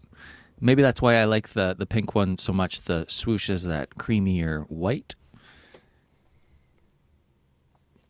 [0.60, 2.82] maybe that's why I like the the pink one so much.
[2.82, 5.16] The swoosh is that creamier white.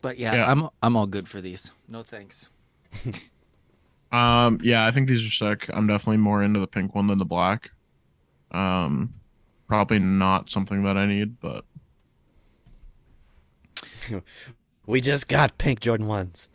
[0.01, 0.51] But yeah, Yeah.
[0.51, 1.71] I'm I'm all good for these.
[1.87, 2.47] No thanks.
[4.11, 5.69] Um, yeah, I think these are sick.
[5.71, 7.71] I'm definitely more into the pink one than the black.
[8.51, 9.13] Um,
[9.67, 11.63] probably not something that I need, but
[14.85, 16.49] We just got pink Jordan ones.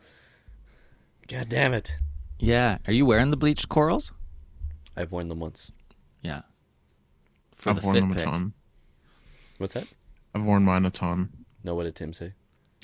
[1.28, 1.92] God damn it!
[2.38, 4.12] Yeah, are you wearing the bleached corals?
[4.96, 5.70] I've worn them once.
[6.22, 6.42] Yeah.
[7.54, 8.24] For I've the worn fit them a pick.
[8.24, 8.52] ton.
[9.58, 9.86] What's that?
[10.34, 11.30] I've worn mine a ton.
[11.62, 12.32] No, what did Tim say?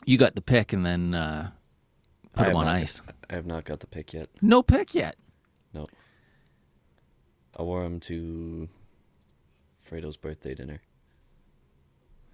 [0.07, 1.51] You got the pick and then uh,
[2.35, 3.03] put I them on not- ice.
[3.29, 4.29] I have not got the pick yet.
[4.43, 5.17] No pick yet.
[5.73, 5.87] No.
[7.57, 8.69] I wore them to
[9.89, 10.81] Fredo's birthday dinner.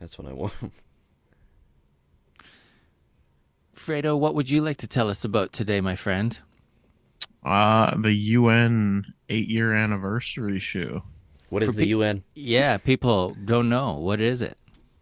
[0.01, 0.73] That's when I wore them.
[3.75, 6.39] Fredo, what would you like to tell us about today, my friend?
[7.45, 11.03] Uh, the UN eight year anniversary shoe.
[11.51, 12.25] What is For the pe- UN?
[12.35, 13.95] Yeah, people don't know.
[13.95, 14.57] What is it?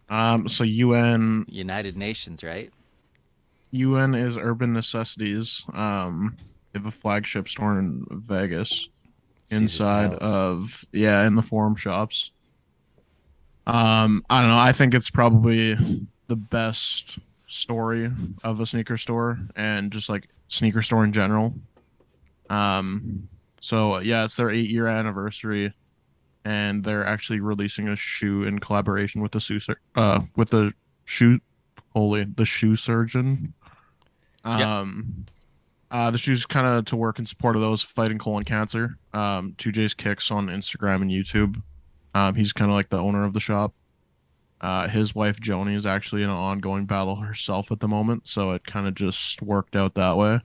[0.09, 2.71] Um, so UN United Nations, right?
[3.75, 5.65] UN is Urban Necessities.
[5.73, 6.37] Um,
[6.71, 8.89] they have a flagship store in Vegas,
[9.49, 12.31] inside of yeah, in the forum shops.
[13.67, 14.57] Um, I don't know.
[14.57, 15.75] I think it's probably
[16.27, 18.11] the best story
[18.43, 21.53] of a sneaker store and just like sneaker store in general.
[22.49, 23.27] Um,
[23.61, 25.73] so yeah, it's their eight year anniversary,
[26.43, 29.59] and they're actually releasing a shoe in collaboration with the shoe
[29.95, 30.73] uh with the
[31.05, 31.39] shoe
[31.93, 33.53] holy the shoe surgeon.
[34.45, 34.67] Yep.
[34.67, 35.25] Um,
[35.91, 38.97] uh, the shoes kind of to work in support of those fighting colon cancer.
[39.13, 41.61] Um, 2J's Kicks on Instagram and YouTube.
[42.13, 43.73] Um, he's kind of like the owner of the shop.
[44.61, 48.51] Uh, his wife Joni is actually in an ongoing battle herself at the moment, so
[48.51, 50.39] it kind of just worked out that way.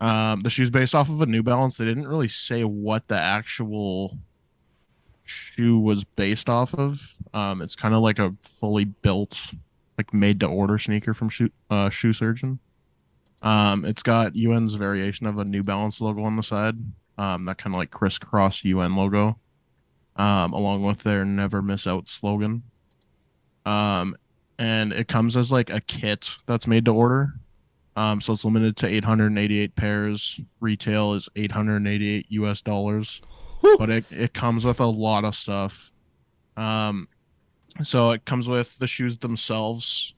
[0.00, 1.76] Um, the shoe's based off of a New Balance.
[1.76, 4.18] They didn't really say what the actual
[5.24, 7.14] shoe was based off of.
[7.32, 9.38] Um, it's kind of like a fully built,
[9.96, 12.58] like made to order sneaker from shoe uh, shoe surgeon.
[13.44, 16.76] Um, it's got UN's variation of a New Balance logo on the side.
[17.18, 19.38] Um, that kind of like crisscross UN logo.
[20.16, 22.62] Um, along with their never miss out slogan.
[23.66, 24.16] Um,
[24.58, 27.34] and it comes as like a kit that's made to order.
[27.96, 30.40] Um, so it's limited to 888 pairs.
[30.60, 33.20] Retail is 888 US dollars,
[33.78, 35.92] but it, it comes with a lot of stuff.
[36.56, 37.08] Um,
[37.82, 40.14] so it comes with the shoes themselves.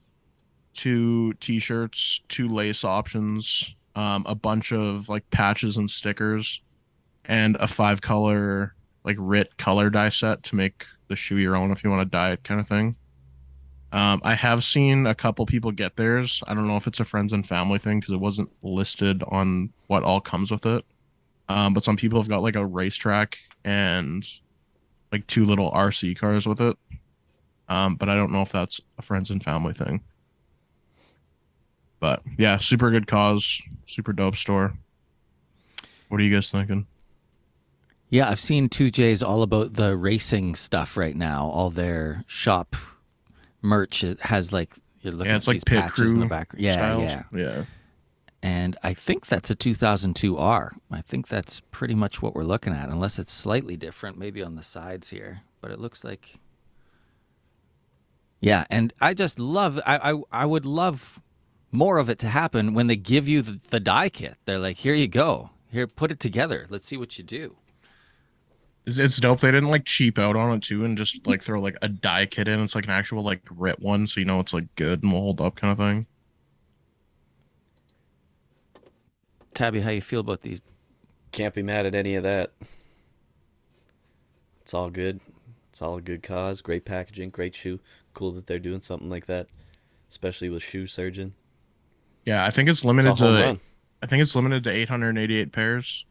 [0.77, 6.61] Two t-shirts, two lace options, um, a bunch of like patches and stickers,
[7.25, 8.75] and a five color
[9.05, 12.11] like RIT color die set to make the shoe your own if you want to
[12.11, 12.97] dye it kind of thing.
[13.93, 16.43] Um, I have seen a couple people get theirs.
[16.47, 19.71] I don't know if it's a friends and family thing because it wasn't listed on
[19.87, 20.85] what all comes with it.
[21.49, 24.27] Um, but some people have got like a racetrack and
[25.13, 26.77] like two little RC cars with it.
[27.69, 30.03] Um, but I don't know if that's a friends and family thing.
[32.01, 34.75] But yeah, super good cause, super dope store.
[36.09, 36.87] What are you guys thinking?
[38.09, 41.47] Yeah, I've seen 2J's all about the racing stuff right now.
[41.47, 42.77] All their shop
[43.63, 46.27] merch it has like you're looking Yeah, it's at like these pit patches in the
[46.27, 46.55] crew back.
[46.57, 47.03] Yeah, styles.
[47.03, 47.23] yeah.
[47.33, 47.65] yeah.
[48.43, 50.77] And I think that's a 2002R.
[50.91, 54.55] I think that's pretty much what we're looking at, unless it's slightly different, maybe on
[54.55, 55.41] the sides here.
[55.61, 56.35] But it looks like,
[58.41, 58.65] yeah.
[58.71, 59.81] And I just love.
[59.85, 61.21] I I, I would love
[61.73, 64.37] more of it to happen when they give you the, the die kit.
[64.45, 65.51] They're like, here you go.
[65.71, 66.67] Here, put it together.
[66.69, 67.57] Let's see what you do.
[68.87, 69.41] It's, it's dope.
[69.41, 72.27] They didn't like cheap out on it too, and just like throw like a die
[72.27, 72.61] kit in.
[72.61, 75.21] It's like an actual like grit one, so you know it's like good and will
[75.21, 76.07] hold up kind of thing.
[79.55, 80.61] Tabby, how you feel about these?
[81.33, 82.53] Can't be mad at any of that.
[84.61, 85.21] It's all good.
[85.71, 86.61] It's all a good cause.
[86.61, 87.81] Great packaging, great shoe.
[88.15, 89.47] Cool that they're doing something like that,
[90.11, 91.35] especially with Shoe Surgeon.
[92.27, 93.61] Yeah, I think it's It's limited home to run.
[94.03, 96.05] I think it's limited to 888 pairs,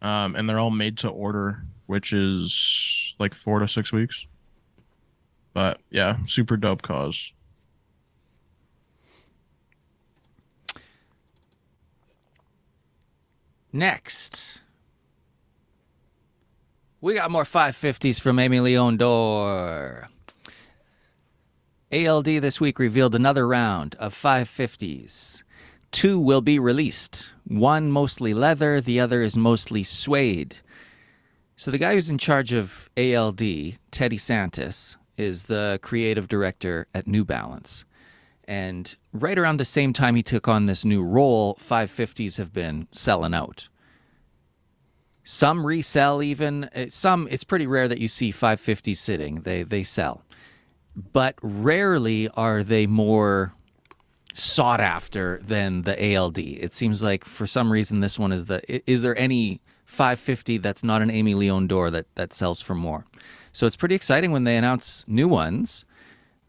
[0.00, 4.26] um, and they're all made to order, which is like four to six weeks.
[5.52, 7.32] But yeah, super dope cause.
[13.72, 14.60] Next,
[17.00, 20.08] we got more 550s from Aimé Leon Dore.
[21.92, 25.42] ALD this week revealed another round of 550s.
[25.92, 27.32] Two will be released.
[27.44, 30.56] One mostly leather, the other is mostly suede.
[31.56, 33.40] So the guy who's in charge of ALD,
[33.90, 37.84] Teddy Santis, is the creative director at New Balance.
[38.46, 42.88] And right around the same time he took on this new role, 550s have been
[42.92, 43.68] selling out.
[45.24, 46.64] Some resell even.
[46.64, 49.40] uh, Some it's pretty rare that you see 550s sitting.
[49.40, 50.22] They they sell.
[51.12, 53.52] But rarely are they more
[54.36, 56.38] sought after than the ALD.
[56.38, 60.84] It seems like for some reason this one is the is there any 550 that's
[60.84, 63.06] not an Aimé Leon Dore that that sells for more.
[63.52, 65.84] So it's pretty exciting when they announce new ones.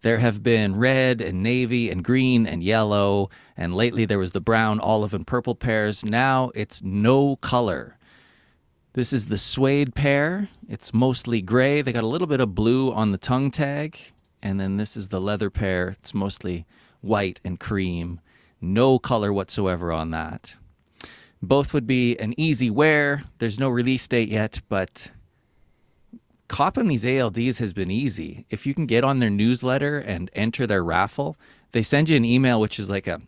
[0.02, 4.42] There have been red and navy and green and yellow, and lately there was the
[4.42, 6.04] brown, olive, and purple pairs.
[6.04, 7.98] Now it's no color.
[8.94, 10.50] This is the suede pair.
[10.68, 11.82] It's mostly gray.
[11.82, 13.98] They got a little bit of blue on the tongue tag.
[14.42, 15.90] And then this is the leather pair.
[16.00, 16.66] It's mostly
[17.02, 18.20] white and cream.
[18.60, 20.56] No color whatsoever on that.
[21.42, 23.24] Both would be an easy wear.
[23.38, 25.12] There's no release date yet, but
[26.48, 28.46] copping these ALDs has been easy.
[28.50, 31.38] If you can get on their newsletter and enter their raffle,
[31.74, 33.22] they send you an email which is like a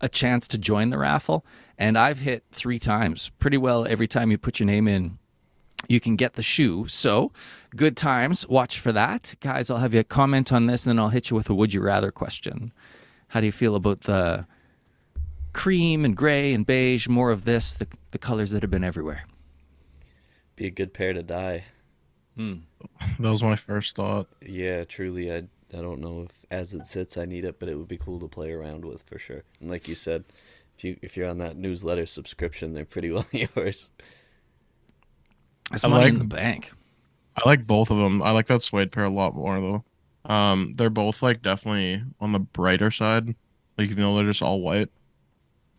[0.00, 1.46] a chance to join the raffle.
[1.78, 3.30] And I've hit three times.
[3.38, 5.18] Pretty well every time you put your name in,
[5.88, 6.86] you can get the shoe.
[6.88, 7.32] So
[7.74, 8.46] good times.
[8.46, 9.34] Watch for that.
[9.40, 11.72] Guys, I'll have you comment on this and then I'll hit you with a would
[11.72, 12.72] you rather question.
[13.34, 14.46] How do you feel about the
[15.52, 19.24] cream and gray and beige, more of this, the, the colors that have been everywhere?
[20.54, 21.64] Be a good pair to dye.
[22.36, 22.54] Hmm.
[23.18, 24.28] That was my first thought.
[24.40, 25.38] Yeah, truly, I
[25.76, 28.20] I don't know if as it sits I need it, but it would be cool
[28.20, 29.42] to play around with for sure.
[29.60, 30.22] And like you said,
[30.78, 33.88] if you if you're on that newsletter subscription, they're pretty well yours.
[35.72, 36.72] That's I money in like- the bank.
[37.36, 38.22] I like both of them.
[38.22, 39.84] I like that suede pair a lot more though.
[40.26, 43.34] Um, they're both like definitely on the brighter side.
[43.76, 44.88] Like even though they're just all white.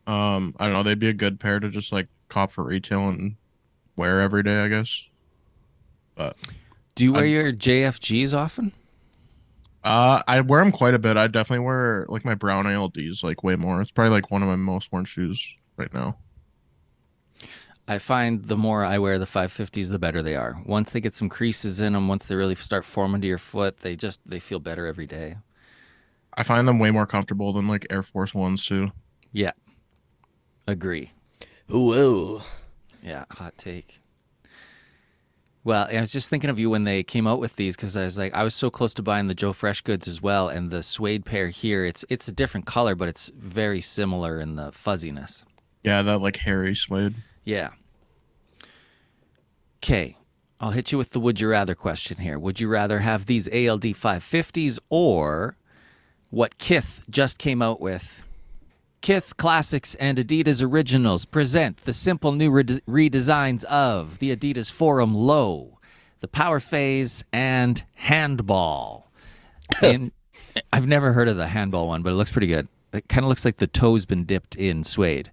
[0.08, 0.84] Um, I don't know.
[0.84, 3.36] They'd be a good pair to just like cop for retail and
[3.96, 5.04] wear every day, I guess.
[6.16, 6.38] But
[6.96, 8.72] Do you wear I- your JFGs often?
[9.84, 11.16] uh, I wear them quite a bit.
[11.18, 13.82] I definitely wear like my brown ALDs like way more.
[13.82, 15.44] It's probably like one of my most worn shoes
[15.78, 16.18] right now.
[17.88, 20.58] I find the more I wear the 550s, the better they are.
[20.66, 23.80] Once they get some creases in them, once they really start forming to your foot,
[23.82, 25.38] they just they feel better every day.
[26.34, 28.92] I find them way more comfortable than like Air Force Ones too.
[29.32, 29.52] Yeah,
[30.68, 31.12] agree.
[31.68, 32.42] Whoa.
[33.04, 34.02] Yeah, hot take.
[35.64, 38.04] Well, I was just thinking of you when they came out with these because I
[38.04, 40.84] was like, I was so close to buying the Joe Freshgoods as well, and the
[40.84, 41.86] suede pair here.
[41.86, 45.44] It's it's a different color, but it's very similar in the fuzziness.
[45.84, 47.16] Yeah, that like hairy suede.
[47.46, 47.70] Yeah.
[49.84, 50.18] Okay,
[50.60, 52.38] I'll hit you with the would you rather question here.
[52.40, 55.56] Would you rather have these ALD 550s or
[56.36, 58.22] what Kith just came out with.
[59.00, 65.14] Kith Classics and Adidas Originals present the simple new rede- redesigns of the Adidas Forum
[65.16, 65.80] Low,
[66.20, 69.10] the Power Phase, and Handball.
[69.82, 70.12] In,
[70.74, 72.68] I've never heard of the handball one, but it looks pretty good.
[72.92, 75.32] It kind of looks like the toe's been dipped in suede.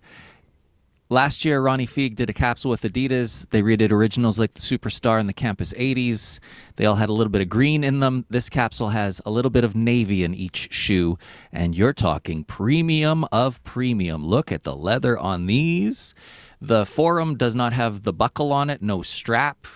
[1.13, 3.47] Last year, Ronnie Fieg did a capsule with Adidas.
[3.51, 6.39] They redid originals like the Superstar and the Campus 80s.
[6.77, 8.25] They all had a little bit of green in them.
[8.31, 11.19] This capsule has a little bit of navy in each shoe.
[11.53, 14.25] And you're talking premium of premium.
[14.25, 16.15] Look at the leather on these.
[16.63, 19.67] The Forum does not have the buckle on it, no strap.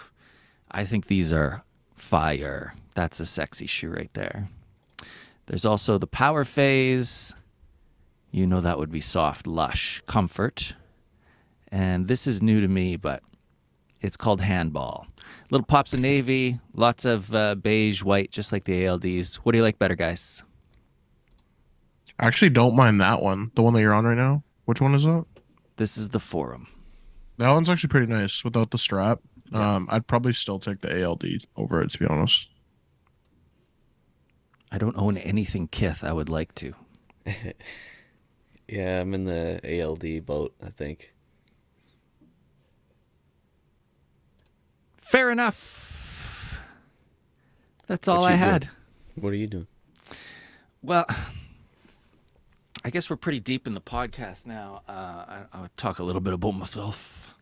[0.70, 1.64] I think these are
[1.96, 2.72] fire.
[2.94, 4.48] That's a sexy shoe right there.
[5.44, 7.34] There's also the Power Phase.
[8.30, 10.72] You know that would be soft, lush, comfort
[11.76, 13.22] and this is new to me, but
[14.00, 15.06] it's called handball.
[15.50, 19.36] Little pops of navy, lots of uh, beige, white, just like the ALDs.
[19.36, 20.42] What do you like better, guys?
[22.18, 23.50] I actually don't mind that one.
[23.54, 24.42] The one that you're on right now.
[24.64, 25.26] Which one is that?
[25.76, 26.66] This is the forum.
[27.36, 29.20] That one's actually pretty nice without the strap.
[29.52, 32.48] Um, I'd probably still take the ALD over it to be honest.
[34.72, 36.02] I don't own anything Kith.
[36.02, 36.72] I would like to.
[38.68, 41.14] Yeah, I'm in the ALD boat, I think.
[45.06, 46.60] Fair enough.
[47.86, 48.50] That's all I you doing?
[48.50, 48.68] had.
[49.14, 49.66] What are you doing?
[50.82, 51.06] Well,
[52.84, 54.82] I guess we're pretty deep in the podcast now.
[54.88, 57.34] Uh, I, I'll talk a little bit about myself.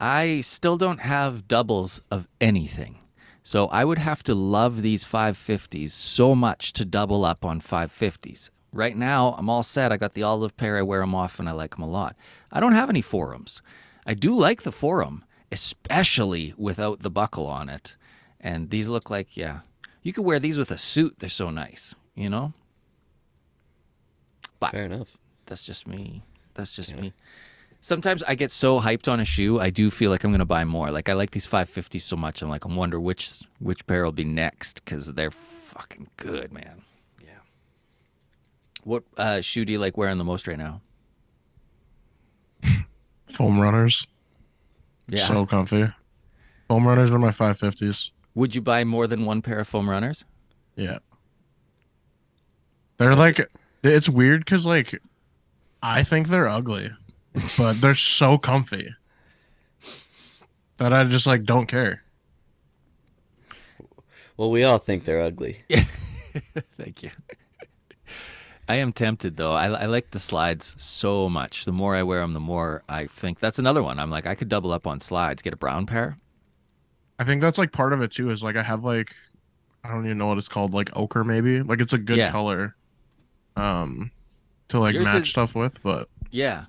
[0.00, 2.98] I still don't have doubles of anything.
[3.42, 8.50] So I would have to love these 550s so much to double up on 550s.
[8.72, 9.92] Right now, I'm all set.
[9.92, 10.76] I got the olive pair.
[10.78, 11.46] I wear them often.
[11.46, 12.16] I like them a lot.
[12.50, 13.62] I don't have any forums.
[14.06, 15.24] I do like the forum,
[15.54, 17.94] especially without the buckle on it.
[18.40, 19.60] And these look like, yeah,
[20.02, 21.14] you could wear these with a suit.
[21.20, 22.52] They're so nice, you know?
[24.58, 25.16] But Fair enough.
[25.46, 26.24] that's just me.
[26.54, 27.12] That's just me.
[27.80, 30.64] Sometimes I get so hyped on a shoe, I do feel like I'm gonna buy
[30.64, 30.90] more.
[30.90, 34.12] Like I like these 550s so much, I'm like, I wonder which which pair will
[34.12, 36.82] be next because they're fucking good, man.
[37.22, 37.42] Yeah.
[38.82, 40.80] What uh, shoe do you like wearing the most right now?
[43.34, 44.08] Foam runners.
[45.08, 45.18] Yeah.
[45.18, 45.86] So comfy.
[46.68, 48.10] Foam runners were my 550s.
[48.34, 50.24] Would you buy more than one pair of foam runners?
[50.76, 50.98] Yeah.
[52.96, 53.48] They're like,
[53.82, 55.00] it's weird because, like,
[55.82, 56.90] I think they're ugly,
[57.58, 58.88] but they're so comfy
[60.78, 62.02] that I just, like, don't care.
[64.36, 65.62] Well, we all think they're ugly.
[66.76, 67.10] Thank you.
[68.68, 69.52] I am tempted though.
[69.52, 71.64] I, I like the slides so much.
[71.66, 73.98] The more I wear them, the more I think that's another one.
[73.98, 76.18] I'm like, I could double up on slides, get a brown pair.
[77.18, 79.14] I think that's, like, part of it, too, is, like, I have, like,
[79.84, 81.62] I don't even know what it's called, like, ochre, maybe.
[81.62, 82.32] Like, it's a good Yeah.
[82.32, 82.74] color
[83.56, 84.10] um,
[84.68, 86.64] to, like, Yours match is- stuff with, but Yeah.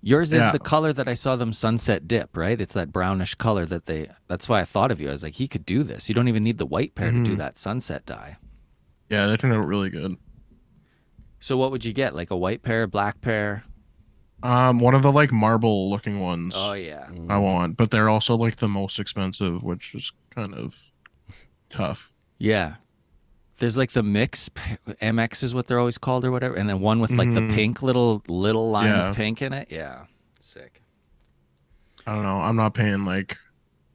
[0.00, 0.50] Yours is Yeah.
[0.50, 2.58] the color that I saw them sunset dip, right?
[2.60, 5.08] It's that brownish color that they that's why I thought of you.
[5.08, 6.08] I was like, he could do this.
[6.08, 7.38] You don't even need the white pair to do Mhm.
[7.38, 8.36] that sunset dye.
[9.10, 10.16] yeah, they turned out really good.
[11.42, 12.14] So what would you get?
[12.14, 13.64] Like a white pair, black pair?
[14.44, 16.54] Um, one of the, like, marble looking ones.
[16.56, 17.08] Oh yeah.
[17.28, 20.76] I want, but they're also like the most expensive, which is kind of
[21.68, 22.12] tough.
[22.38, 22.76] Yeah.
[23.58, 24.48] There's like the mix
[25.00, 27.54] MX is what they're always called or whatever, and then one with like the Mhm.
[27.54, 29.10] pink little little line Yeah.
[29.10, 29.68] of pink in it.
[29.70, 30.06] Yeah.
[30.40, 30.82] Sick.
[32.06, 32.40] I don't know.
[32.40, 33.36] I'm not paying like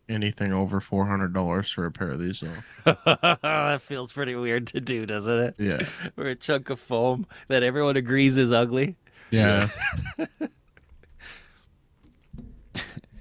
[0.09, 2.39] anything over four hundred dollars for a pair of these.
[2.39, 2.47] So
[3.41, 5.55] that feels pretty weird to do, doesn't it?
[5.57, 5.83] yeah,
[6.15, 8.95] For a chunk of foam that everyone agrees is ugly.
[9.31, 9.67] yeah.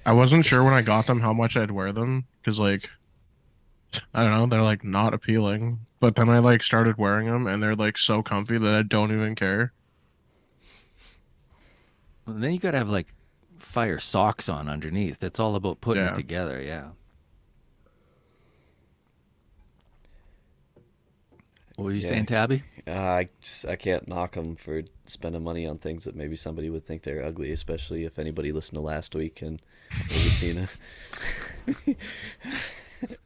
[0.05, 2.89] I wasn't sure when I got them how much I'd wear them because like
[4.15, 5.81] I don't know, they're like not appealing.
[5.99, 9.11] But then I like started wearing them and they're like so comfy that I don't
[9.11, 9.73] even care.
[12.27, 13.09] Well, then you gotta have like
[13.59, 15.19] fire socks on underneath.
[15.19, 16.13] That's all about putting Yeah.
[16.13, 16.61] it together.
[16.63, 16.89] Yeah.
[21.77, 22.09] What were you Yeah.
[22.09, 22.63] saying, Tabby?
[22.87, 26.71] Uh, I just I can't knock them for spending money on things that maybe somebody
[26.71, 29.61] would think they're ugly, especially if anybody listened to last week and
[30.09, 31.97] maybe seen a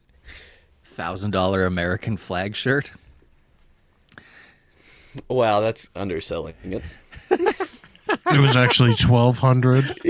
[0.83, 2.91] Thousand dollar American flag shirt.
[5.29, 6.83] Wow, that's underselling it.
[8.35, 9.95] It was actually twelve hundred.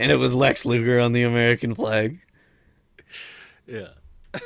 [0.00, 2.20] And it was Lex Luger on the American flag.
[3.66, 3.88] Yeah.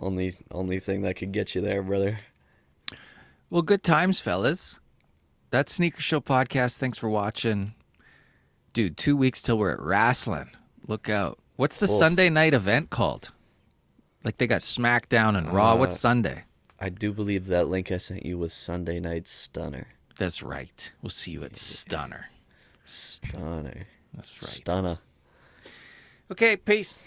[0.00, 2.18] Only only thing that could get you there, brother.
[3.50, 4.80] Well, good times, fellas.
[5.50, 6.78] That's Sneaker Show podcast.
[6.78, 7.74] Thanks for watching,
[8.72, 8.96] dude.
[8.96, 10.50] Two weeks till we're at wrestling.
[10.88, 11.38] Look out.
[11.56, 11.98] What's the Cool.
[11.98, 13.30] Sunday night event called?
[14.24, 15.76] Like they got SmackDown and Raw.
[15.76, 16.44] What's Uh, Sunday?
[16.80, 19.86] I do believe that link I sent you was Sunday Night Stunner.
[20.16, 20.92] That's right.
[21.02, 22.26] We'll see you at Stunner.
[22.84, 23.86] Stunner.
[24.14, 24.52] That's right.
[24.52, 24.98] Stunner.
[26.30, 27.04] Okay, peace.